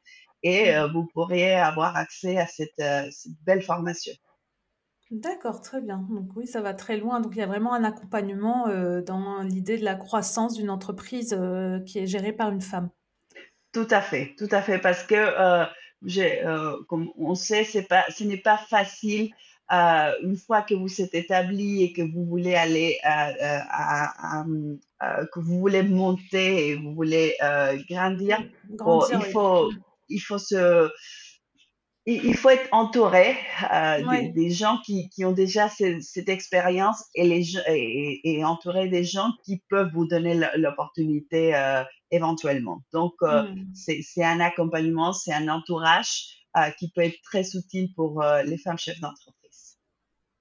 et 0.43 0.71
vous 0.93 1.07
pourriez 1.11 1.55
avoir 1.55 1.97
accès 1.97 2.37
à 2.37 2.45
cette, 2.45 2.69
cette 2.77 3.31
belle 3.43 3.63
formation. 3.63 4.13
D'accord, 5.09 5.59
très 5.61 5.81
bien. 5.81 6.07
Donc 6.11 6.29
oui, 6.35 6.45
ça 6.45 6.61
va 6.61 6.75
très 6.75 6.97
loin. 6.97 7.19
Donc 7.19 7.33
il 7.35 7.39
y 7.39 7.41
a 7.41 7.47
vraiment 7.47 7.73
un 7.73 7.83
accompagnement 7.83 8.67
dans 9.01 9.41
l'idée 9.41 9.79
de 9.79 9.83
la 9.83 9.95
croissance 9.95 10.53
d'une 10.53 10.69
entreprise 10.69 11.35
qui 11.87 11.97
est 11.97 12.05
gérée 12.05 12.31
par 12.31 12.51
une 12.51 12.61
femme. 12.61 12.91
Tout 13.73 13.87
à 13.89 14.01
fait, 14.01 14.35
tout 14.37 14.49
à 14.51 14.61
fait, 14.61 14.77
parce 14.77 15.03
que 15.03 15.65
j'ai, 16.05 16.43
comme 16.87 17.09
on 17.17 17.35
sait, 17.35 17.65
pas, 17.87 18.05
ce 18.09 18.23
n'est 18.23 18.37
pas 18.37 18.57
facile 18.57 19.31
euh, 19.73 20.11
une 20.21 20.37
fois 20.37 20.61
que 20.61 20.75
vous 20.75 21.01
êtes 21.01 21.15
établi 21.15 21.83
et 21.83 21.93
que 21.93 22.03
vous 22.03 22.25
voulez 22.25 22.55
aller 22.55 22.99
à, 23.03 24.45
que 25.33 25.39
vous 25.39 25.59
voulez 25.59 25.83
monter 25.83 26.69
et 26.69 26.75
vous 26.75 26.93
voulez 26.93 27.35
grandir, 27.89 28.43
il 28.69 29.25
faut 29.31 29.69
il 30.09 30.19
faut 30.19 30.37
se 30.37 30.89
il 32.05 32.37
faut 32.37 32.49
être 32.49 32.67
entouré 32.71 33.35
euh, 33.73 34.31
des, 34.33 34.51
gens 34.51 34.79
qui, 34.85 35.09
qui 35.09 35.25
ont 35.25 35.31
déjà 35.31 35.69
cette, 35.69 36.29
expérience 36.29 37.03
et, 37.15 37.27
les, 37.27 37.57
et, 37.67 38.37
et, 38.37 38.45
entouré 38.45 38.87
des 38.89 39.03
gens 39.03 39.31
qui 39.43 39.63
peuvent 39.69 39.91
vous 39.91 40.05
donner 40.05 40.39
l'opportunité 40.55 41.55
euh, 41.55 41.83
éventuellement. 42.11 42.83
Donc, 42.93 43.13
euh, 43.23 43.43
mm. 43.43 43.73
c'est 43.73 44.23
un 44.23 44.39
accompagnement, 44.39 45.13
c'est 45.13 45.33
un 45.33 45.47
entourage 45.47 46.41
qui 46.79 46.89
peut 46.91 47.01
être 47.01 47.21
très 47.21 47.43
utile 47.53 47.93
pour 47.95 48.23
les 48.45 48.57
femmes 48.57 48.77
chefs 48.77 49.01
d'entreprise. 49.01 49.77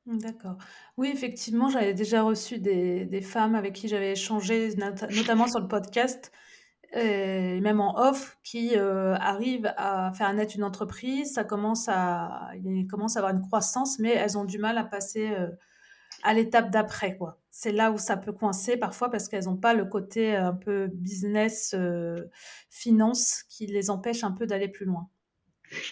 D'accord. 0.06 0.58
Oui, 0.96 1.10
effectivement, 1.12 1.70
j'avais 1.70 1.92
déjà 1.92 2.22
reçu 2.22 2.60
des, 2.60 3.04
des, 3.04 3.20
femmes 3.20 3.56
avec 3.56 3.72
qui 3.72 3.88
j'avais 3.88 4.12
échangé, 4.12 4.72
notamment 4.76 5.48
sur 5.48 5.58
le 5.58 5.66
podcast, 5.66 6.30
même 6.94 7.80
en 7.80 7.98
off, 7.98 8.38
qui 8.42 8.76
euh, 8.76 9.14
arrivent 9.16 9.72
à 9.76 10.12
faire 10.12 10.32
naître 10.32 10.54
une 10.56 10.64
entreprise. 10.64 11.34
Ça 11.34 11.44
commence 11.44 11.88
à, 11.88 12.50
commence 12.88 13.16
à 13.16 13.20
avoir 13.20 13.34
une 13.34 13.42
croissance, 13.42 13.98
mais 13.98 14.10
elles 14.10 14.38
ont 14.38 14.44
du 14.44 14.58
mal 14.58 14.78
à 14.78 14.84
passer 14.84 15.30
euh, 15.30 15.48
à 16.22 16.34
l'étape 16.34 16.70
d'après. 16.70 17.18
C'est 17.50 17.72
là 17.72 17.90
où 17.90 17.98
ça 17.98 18.16
peut 18.16 18.32
coincer 18.32 18.76
parfois 18.76 19.10
parce 19.10 19.28
qu'elles 19.28 19.44
n'ont 19.44 19.56
pas 19.56 19.74
le 19.74 19.84
côté 19.84 20.34
un 20.36 20.54
peu 20.54 20.88
business, 20.92 21.74
euh, 21.74 22.16
finance 22.70 23.42
qui 23.48 23.66
les 23.66 23.90
empêche 23.90 24.24
un 24.24 24.32
peu 24.32 24.46
d'aller 24.46 24.68
plus 24.68 24.86
loin. 24.86 25.08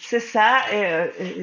C'est 0.01 0.21
ça, 0.21 0.61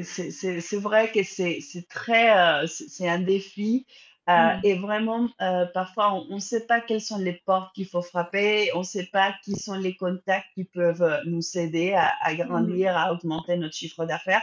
c'est 0.04 0.76
vrai 0.76 1.10
que 1.12 1.22
c'est 1.22 1.60
très, 1.90 2.66
c'est 2.66 3.08
un 3.08 3.18
défi. 3.18 3.86
Euh, 4.30 4.56
mm. 4.56 4.60
Et 4.64 4.74
vraiment, 4.74 5.28
euh, 5.40 5.66
parfois, 5.66 6.12
on 6.30 6.34
ne 6.34 6.40
sait 6.40 6.66
pas 6.66 6.80
quelles 6.80 7.00
sont 7.00 7.18
les 7.18 7.32
portes 7.32 7.74
qu'il 7.74 7.86
faut 7.86 8.02
frapper, 8.02 8.70
on 8.74 8.80
ne 8.80 8.84
sait 8.84 9.06
pas 9.06 9.34
qui 9.44 9.56
sont 9.56 9.74
les 9.74 9.96
contacts 9.96 10.46
qui 10.54 10.64
peuvent 10.64 11.02
euh, 11.02 11.18
nous 11.26 11.42
aider 11.56 11.94
à, 11.94 12.34
grandir, 12.34 12.92
mm. 12.92 12.96
à 12.96 13.12
augmenter 13.12 13.56
notre 13.56 13.74
chiffre 13.74 14.04
d'affaires. 14.04 14.42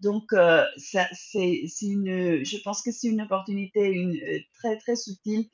Donc, 0.00 0.32
ça, 0.32 1.06
c'est, 1.12 1.68
une, 1.80 2.44
je 2.44 2.56
pense 2.64 2.82
que 2.82 2.90
c'est 2.90 3.06
une 3.06 3.22
opportunité 3.22 3.92
une, 3.92 4.18
très, 4.58 4.76
très 4.76 4.96
subtile 4.96 5.48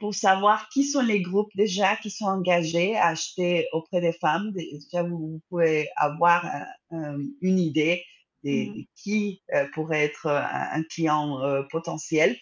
pour 0.00 0.12
savoir 0.12 0.68
qui 0.70 0.82
sont 0.82 1.02
les 1.02 1.22
groupes 1.22 1.50
déjà 1.54 1.94
qui 1.96 2.10
sont 2.10 2.26
engagés 2.26 2.96
à 2.96 3.08
acheter 3.08 3.68
auprès 3.72 4.00
des 4.00 4.12
femmes. 4.12 4.50
Déjà, 4.50 5.04
vous, 5.04 5.40
pouvez 5.48 5.88
avoir 5.96 6.44
une 6.90 7.58
idée 7.60 8.02
des, 8.42 8.66
mmh. 8.66 8.84
qui 8.96 9.42
euh, 9.54 9.66
pourrait 9.74 10.04
être 10.04 10.26
euh, 10.26 10.40
un, 10.40 10.82
client 10.84 11.42
euh, 11.42 11.62
potentiel. 11.70 12.36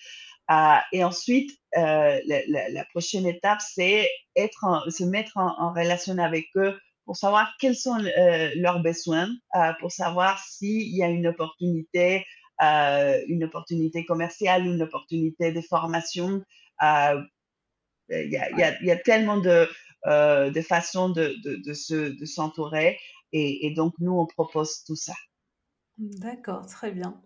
et 0.92 1.04
ensuite, 1.04 1.50
la, 1.74 2.20
la, 2.24 2.84
prochaine 2.86 3.26
étape, 3.26 3.60
c'est 3.60 4.08
être 4.36 4.86
se 4.90 5.04
mettre 5.04 5.36
en, 5.36 5.72
relation 5.72 6.16
avec 6.18 6.46
eux 6.56 6.78
pour 7.04 7.16
savoir 7.16 7.52
quels 7.60 7.76
sont 7.76 7.98
leurs 8.56 8.80
besoins, 8.80 9.28
pour 9.80 9.90
savoir 9.90 10.38
s'il 10.38 10.94
y 10.96 11.02
a 11.02 11.08
une 11.08 11.26
opportunité, 11.26 12.24
une 12.60 13.44
opportunité 13.44 14.04
commerciale, 14.04 14.66
une 14.66 14.82
opportunité 14.82 15.52
de 15.52 15.60
formation. 15.60 16.42
Il 16.80 18.30
y, 18.30 18.36
a, 18.36 18.50
y, 18.50 18.62
a, 18.62 18.82
y, 18.82 18.90
a, 18.92 18.96
tellement 18.96 19.38
de, 19.38 19.68
de 20.06 20.60
façons 20.62 21.10
de, 21.10 21.34
de, 21.42 21.56
de 22.18 22.24
s'entourer 22.24 22.98
et, 23.32 23.66
et 23.66 23.70
donc 23.72 23.94
nous, 23.98 24.12
on 24.12 24.26
propose 24.26 24.84
tout 24.84 24.96
ça. 24.96 25.14
D'accord, 25.98 26.66
très 26.66 26.90
bien. 26.90 27.20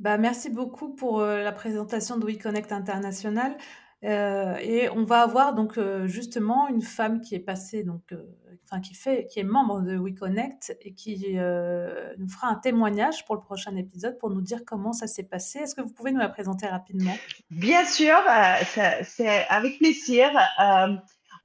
Bah, 0.00 0.16
merci 0.16 0.48
beaucoup 0.50 0.94
pour, 0.94 1.20
euh, 1.20 1.42
la 1.42 1.52
présentation 1.52 2.18
de 2.18 2.24
WeConnect 2.24 2.70
International, 2.72 3.56
euh, 4.04 4.56
et 4.60 4.88
on 4.90 5.04
va 5.04 5.22
avoir 5.22 5.54
donc, 5.54 5.76
euh, 5.76 6.06
justement 6.06 6.68
une 6.68 6.82
femme 6.82 7.20
qui 7.20 7.34
est 7.34 7.40
passée 7.40 7.82
donc, 7.82 8.14
enfin 8.64 8.80
qui 8.80 8.94
fait 8.94 9.26
qui 9.26 9.40
est 9.40 9.44
membre 9.44 9.80
de 9.80 9.96
WeConnect 9.96 10.76
et 10.82 10.94
qui, 10.94 11.34
nous 11.34 12.28
fera 12.28 12.48
un 12.48 12.54
témoignage 12.54 13.24
pour 13.24 13.34
le 13.34 13.40
prochain 13.40 13.74
épisode 13.74 14.16
pour 14.18 14.30
nous 14.30 14.40
dire 14.40 14.60
comment 14.64 14.92
ça 14.92 15.08
s'est 15.08 15.24
passé. 15.24 15.58
Est-ce 15.58 15.74
que 15.74 15.80
vous 15.80 15.92
pouvez 15.92 16.12
nous 16.12 16.20
la 16.20 16.28
présenter 16.28 16.66
rapidement? 16.66 17.16
Bien 17.50 17.84
sûr, 17.84 18.14
c'est 19.02 19.46
avec 19.48 19.78
plaisir 19.78 20.30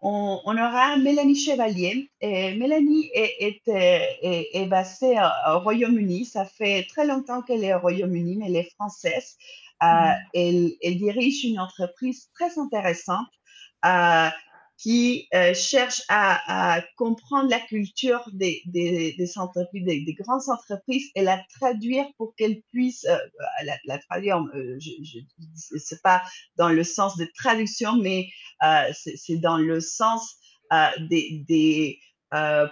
on, 0.04 0.58
aura 0.58 0.98
Mélanie 0.98 1.36
Chevalier. 1.36 2.12
Et 2.20 2.56
Mélanie 2.56 3.10
est, 3.14 3.62
est, 3.68 4.66
basée 4.66 5.16
au 5.48 5.60
Royaume-Uni. 5.60 6.26
Ça 6.26 6.46
fait 6.46 6.86
très 6.90 7.06
longtemps 7.06 7.42
qu'elle 7.42 7.64
est 7.64 7.74
au 7.74 7.80
Royaume-Uni, 7.80 8.38
mais 8.38 8.48
elle 8.48 8.58
est 8.58 8.72
française. 8.76 9.38
Euh, 9.82 9.86
mm. 9.86 10.70
elle, 10.82 10.98
dirige 10.98 11.44
une 11.46 11.60
entreprise 11.60 12.30
très 12.36 12.60
intéressante. 12.60 13.28
Euh, 13.86 14.30
qui 14.84 15.30
euh, 15.34 15.54
cherche 15.54 16.02
à, 16.10 16.82
comprendre 16.98 17.50
la 17.50 17.62
culture 17.62 18.22
des, 18.34 18.62
des, 18.66 19.14
des 19.18 19.38
entreprises, 19.38 19.86
des, 19.86 20.14
grandes 20.14 20.50
entreprises 20.50 21.10
et 21.16 21.22
la 21.22 21.42
traduire 21.58 22.06
pour 22.18 22.36
qu'elles 22.36 22.62
puissent 22.74 23.06
euh, 23.06 23.18
la, 23.64 23.78
la, 23.86 23.98
traduire. 24.00 24.44
Euh, 24.54 24.78
je, 24.80 25.96
pas 26.04 26.22
dans 26.58 26.68
le 26.68 26.84
sens 26.84 27.16
de 27.16 27.26
traduction, 27.34 27.96
mais 27.96 28.28
euh, 28.62 28.92
c'est 29.16 29.38
dans 29.38 29.58
le 29.58 29.80
sens 29.80 30.36
des, 31.10 31.46
des 31.48 32.00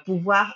pouvoir 0.06 0.56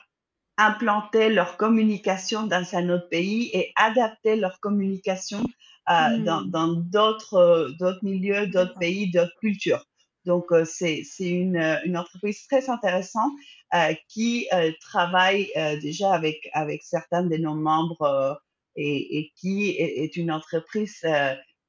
implanter 0.58 1.30
leur 1.30 1.56
communication 1.56 2.48
dans 2.48 2.65
un 2.74 2.89
autre 2.89 3.08
pays 3.08 3.50
et 3.54 3.72
adapter 3.78 4.36
leur 4.36 4.60
communication 4.60 5.41
mmh. 5.88 6.24
dans 6.48 6.74
d'autres 6.74 8.00
milieux, 8.02 8.48
d'autres 8.48 8.78
pays, 8.78 9.10
d'autres 9.12 9.38
cultures. 9.39 9.86
Donc, 10.26 10.52
euh, 10.52 10.66
c'est 10.66 11.04
une, 11.20 11.58
euh, 11.58 11.78
une, 11.86 11.98
entreprise 11.98 12.46
très 12.48 12.70
intéressante 12.70 13.32
euh, 13.74 13.94
qui 14.10 14.48
travaille 14.82 15.52
déjà 15.82 16.14
avec, 16.14 16.50
avec 16.54 16.84
certains 16.84 17.24
de 17.24 17.38
nos 17.38 17.56
membres 17.56 18.40
et, 18.76 19.20
et, 19.20 19.32
qui 19.36 19.72
est, 19.72 20.16
une 20.16 20.32
entreprise 20.32 21.04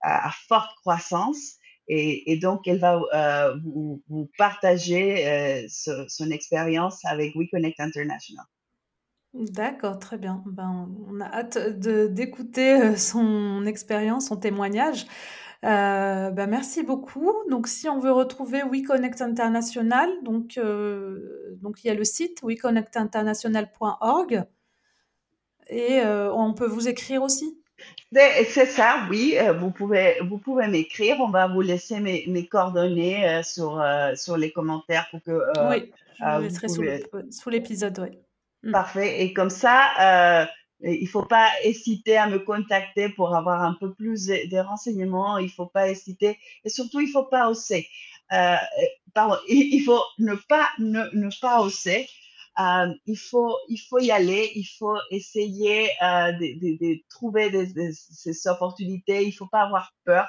à, 0.02 0.30
forte 0.48 0.70
croissance. 0.80 1.56
Et, 1.88 2.38
donc, 2.40 2.66
elle 2.66 2.78
va 2.78 3.54
vous, 3.64 4.02
vous, 4.08 4.30
partager 4.38 5.66
son 5.68 6.30
expérience 6.30 7.04
avec 7.04 7.34
WeConnect 7.34 7.80
International. 7.80 8.44
D'accord, 9.34 9.98
très 9.98 10.18
bien. 10.18 10.42
Ben, 10.46 10.88
on 11.08 11.20
a 11.20 11.26
hâte 11.26 11.58
d'écouter 11.58 12.96
son 12.96 13.66
expérience, 13.66 14.28
son 14.28 14.36
témoignage. 14.36 15.06
Euh, 15.64 16.30
bah, 16.30 16.46
merci 16.46 16.82
beaucoup. 16.82 17.32
Donc, 17.50 17.66
si 17.66 17.88
on 17.88 17.98
veut 17.98 18.12
retrouver 18.12 18.62
WeConnect 18.62 19.22
International, 19.22 20.10
donc, 20.22 20.58
euh, 20.58 21.56
donc 21.60 21.82
il 21.82 21.88
y 21.88 21.90
a 21.90 21.94
le 21.94 22.04
site 22.04 22.42
weconnectinternational.org 22.42 24.44
et 25.68 26.00
euh, 26.00 26.32
on 26.32 26.54
peut 26.54 26.66
vous 26.66 26.86
écrire 26.88 27.22
aussi. 27.22 27.60
C'est 28.12 28.66
ça, 28.66 29.06
oui. 29.10 29.36
Vous 29.58 29.70
pouvez, 29.70 30.16
vous 30.22 30.38
pouvez 30.38 30.66
m'écrire. 30.68 31.16
On 31.20 31.28
va 31.28 31.48
vous 31.48 31.60
laisser 31.60 32.00
mes, 32.00 32.24
mes 32.28 32.46
coordonnées 32.46 33.42
sur, 33.42 33.84
sur 34.14 34.38
les 34.38 34.52
commentaires 34.52 35.08
pour 35.10 35.22
que. 35.22 35.42
oui, 35.68 35.92
je 36.18 36.36
vous 36.36 36.42
laisserai 36.42 36.68
sous 37.30 37.50
l'épisode, 37.50 37.98
oui. 37.98 38.16
Mm. 38.62 38.72
Parfait. 38.72 39.22
Et 39.22 39.34
comme 39.34 39.50
ça, 39.50 40.48
il 40.94 41.04
ne 41.04 41.08
faut 41.08 41.24
pas 41.24 41.50
hésiter 41.62 42.16
à 42.16 42.28
me 42.28 42.38
contacter 42.38 43.08
pour 43.08 43.34
avoir 43.34 43.62
un 43.62 43.74
peu 43.74 43.92
plus 43.94 44.26
de, 44.26 44.58
renseignements. 44.58 45.38
Il 45.38 45.46
ne 45.46 45.50
faut 45.50 45.66
pas 45.66 45.88
hésiter. 45.88 46.38
Et 46.64 46.68
surtout, 46.68 47.00
il 47.00 47.06
ne 47.06 47.12
faut 47.12 47.24
pas 47.24 47.48
oser. 47.48 47.88
Euh, 48.32 48.56
pardon, 49.14 49.36
il, 49.48 49.82
faut 49.84 50.02
ne 50.18 50.34
pas, 50.48 50.68
ne, 50.78 51.04
ne 51.12 51.28
pas 51.40 51.60
oser. 51.60 52.08
Euh, 52.58 52.92
il, 53.04 53.16
faut, 53.16 53.56
il 53.68 53.78
faut 53.78 53.98
y 53.98 54.10
aller. 54.10 54.52
Il 54.54 54.64
faut 54.64 54.96
essayer 55.10 55.90
euh, 56.02 56.32
de, 56.32 56.58
de, 56.58 56.78
de, 56.78 57.00
trouver 57.10 57.50
des, 57.50 57.66
des, 57.72 57.92
ces 57.92 58.48
opportunités. 58.48 59.22
Il 59.22 59.28
ne 59.28 59.32
faut 59.32 59.48
pas 59.48 59.62
avoir 59.62 59.92
peur 60.04 60.26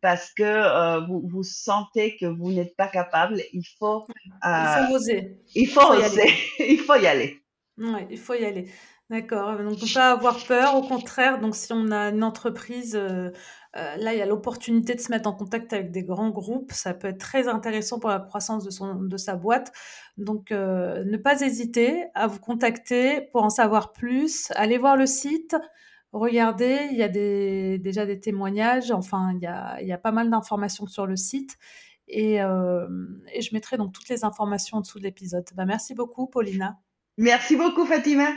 parce 0.00 0.32
que 0.32 0.42
euh, 0.42 1.00
vous, 1.06 1.22
vous 1.28 1.42
sentez 1.42 2.16
que 2.16 2.26
vous 2.26 2.52
n'êtes 2.52 2.76
pas 2.76 2.88
capable. 2.88 3.42
Il 3.52 3.64
faut, 3.78 4.06
il 4.44 4.88
faut 4.88 4.94
oser. 4.94 5.38
Il 5.54 5.68
faut, 5.68 5.94
il 5.94 6.00
faut 6.00 6.04
oser. 6.04 6.34
il 6.60 6.78
faut 6.78 6.96
y 6.96 7.06
aller. 7.06 7.42
Oui, 7.76 8.06
il 8.10 8.18
faut 8.18 8.34
y 8.34 8.44
aller. 8.44 8.68
D'accord, 9.10 9.56
donc 9.56 9.78
pas 9.94 10.12
avoir 10.12 10.36
peur, 10.46 10.76
au 10.76 10.82
contraire, 10.82 11.40
donc 11.40 11.56
si 11.56 11.72
on 11.72 11.90
a 11.90 12.10
une 12.10 12.22
entreprise, 12.22 12.94
euh, 12.94 13.30
euh, 13.76 13.96
là, 13.96 14.12
il 14.12 14.18
y 14.18 14.22
a 14.22 14.26
l'opportunité 14.26 14.94
de 14.94 15.00
se 15.00 15.10
mettre 15.10 15.26
en 15.30 15.32
contact 15.32 15.72
avec 15.72 15.90
des 15.92 16.02
grands 16.02 16.28
groupes. 16.28 16.72
Ça 16.72 16.92
peut 16.92 17.08
être 17.08 17.18
très 17.18 17.48
intéressant 17.48 17.98
pour 18.00 18.10
la 18.10 18.18
croissance 18.18 18.64
de, 18.64 18.70
son, 18.70 18.96
de 18.96 19.16
sa 19.16 19.34
boîte. 19.34 19.72
Donc, 20.18 20.52
euh, 20.52 21.04
ne 21.04 21.16
pas 21.16 21.40
hésiter 21.40 22.04
à 22.14 22.26
vous 22.26 22.38
contacter 22.38 23.22
pour 23.32 23.44
en 23.44 23.48
savoir 23.48 23.92
plus. 23.92 24.52
Allez 24.56 24.76
voir 24.76 24.94
le 24.94 25.06
site. 25.06 25.56
Regardez, 26.12 26.88
il 26.90 26.98
y 26.98 27.02
a 27.02 27.08
des, 27.08 27.78
déjà 27.78 28.04
des 28.04 28.20
témoignages. 28.20 28.90
Enfin, 28.90 29.32
il 29.34 29.40
y 29.42 29.46
a, 29.46 29.80
il 29.80 29.88
y 29.88 29.92
a 29.92 29.98
pas 29.98 30.12
mal 30.12 30.28
d'informations 30.28 30.86
sur 30.86 31.06
le 31.06 31.16
site. 31.16 31.56
Et, 32.08 32.36
et, 32.36 33.42
je 33.42 33.54
mettrai 33.54 33.76
donc 33.76 33.92
toutes 33.92 34.08
les 34.08 34.24
informations 34.24 34.78
en 34.78 34.80
dessous 34.80 34.98
de 34.98 35.04
l'épisode. 35.04 35.44
Bah, 35.54 35.66
merci 35.66 35.94
beaucoup, 35.94 36.26
Paulina. 36.26 36.78
Merci 37.18 37.56
beaucoup, 37.56 37.84
Fatima. 37.84 38.28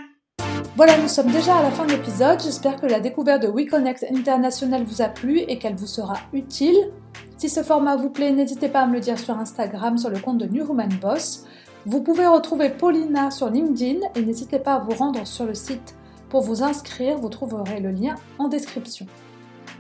Voilà, 0.78 0.98
nous 0.98 1.08
sommes 1.08 1.32
déjà 1.32 1.58
à 1.58 1.64
la 1.64 1.70
fin 1.70 1.86
de 1.86 1.92
l'épisode. 1.92 2.42
J'espère 2.42 2.80
que 2.80 2.88
la 2.88 3.00
découverte 3.00 3.44
de 3.44 3.48
WeConnect 3.48 4.06
International 4.10 4.84
vous 4.84 5.02
a 5.02 5.10
plu 5.10 5.40
et 5.40 5.60
qu'elle 5.60 5.76
vous 5.76 5.86
sera 5.86 6.16
utile. 6.34 6.92
Si 7.38 7.50
ce 7.50 7.62
format 7.62 7.98
vous 7.98 8.10
plaît, 8.10 8.32
n'hésitez 8.32 8.68
pas 8.68 8.82
à 8.82 8.88
me 8.88 8.94
le 8.94 9.00
dire 9.00 9.20
sur 9.20 9.38
Instagram 9.38 9.98
sur 9.98 10.10
le 10.10 10.20
compte 10.20 10.38
de 10.38 10.46
New 10.46 10.72
Human 10.72 10.90
Boss. 11.02 11.46
Vous 11.86 12.02
pouvez 12.02 12.26
retrouver 12.26 12.70
Paulina 12.70 13.32
sur 13.32 13.50
LinkedIn 13.50 14.00
et 14.16 14.22
n'hésitez 14.22 14.60
pas 14.60 14.76
à 14.76 14.80
vous 14.80 14.96
rendre 14.96 15.26
sur 15.28 15.46
le 15.46 15.54
site 15.54 15.96
pour 16.30 16.42
vous 16.42 16.64
inscrire. 16.64 17.18
Vous 17.18 17.30
trouverez 17.30 17.80
le 17.80 17.92
lien 17.92 18.16
en 18.40 18.48
description. 18.48 19.06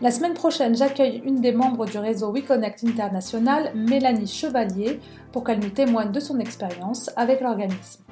La 0.02 0.12
semaine 0.12 0.34
prochaine, 0.34 0.76
j'accueille 0.76 1.22
une 1.26 1.42
des 1.42 1.52
membres 1.52 1.86
du 1.86 1.98
réseau 2.00 2.32
WeConnect 2.32 2.84
International, 2.84 3.72
Mélanie 3.76 4.28
Chevalier, 4.28 5.00
pour 5.32 5.44
qu'elle 5.44 5.60
nous 5.60 5.70
témoigne 5.70 6.12
de 6.12 6.20
son 6.20 6.40
expérience 6.40 7.12
avec 7.16 7.42
l'organisme. 7.42 8.04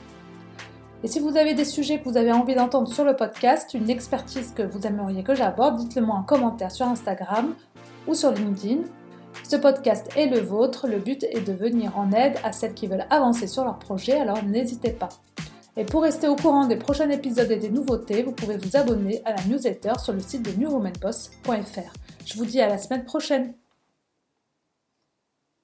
Et 1.01 1.07
si 1.07 1.19
vous 1.19 1.37
avez 1.37 1.53
des 1.53 1.63
sujets 1.63 1.99
que 1.99 2.09
vous 2.09 2.17
avez 2.17 2.33
envie 2.33 2.55
d'entendre 2.55 2.91
sur 2.91 3.05
le 3.05 3.15
podcast, 3.15 3.73
une 3.73 3.89
expertise 3.89 4.51
que 4.53 4.63
vous 4.63 4.85
aimeriez 4.85 5.23
que 5.23 5.33
j'aborde, 5.33 5.77
dites-le 5.77 6.01
moi 6.01 6.15
en 6.15 6.23
commentaire 6.23 6.71
sur 6.71 6.87
Instagram 6.87 7.55
ou 8.07 8.15
sur 8.15 8.31
LinkedIn. 8.31 8.81
Ce 9.47 9.55
podcast 9.55 10.09
est 10.17 10.27
le 10.27 10.39
vôtre, 10.39 10.87
le 10.87 10.99
but 10.99 11.23
est 11.23 11.47
de 11.47 11.53
venir 11.53 11.97
en 11.97 12.11
aide 12.11 12.35
à 12.43 12.51
celles 12.51 12.73
qui 12.73 12.87
veulent 12.87 13.05
avancer 13.09 13.47
sur 13.47 13.63
leur 13.63 13.79
projet, 13.79 14.19
alors 14.19 14.43
n'hésitez 14.43 14.91
pas. 14.91 15.09
Et 15.77 15.85
pour 15.85 16.01
rester 16.01 16.27
au 16.27 16.35
courant 16.35 16.65
des 16.65 16.75
prochains 16.75 17.09
épisodes 17.09 17.49
et 17.49 17.55
des 17.55 17.69
nouveautés, 17.69 18.23
vous 18.23 18.33
pouvez 18.33 18.57
vous 18.57 18.75
abonner 18.75 19.21
à 19.23 19.33
la 19.33 19.43
newsletter 19.45 19.93
sur 20.03 20.11
le 20.11 20.19
site 20.19 20.43
de 20.43 20.51
newwomanboss.fr. 20.59 21.93
Je 22.25 22.33
vous 22.35 22.45
dis 22.45 22.59
à 22.59 22.67
la 22.67 22.77
semaine 22.77 23.05
prochaine 23.05 23.53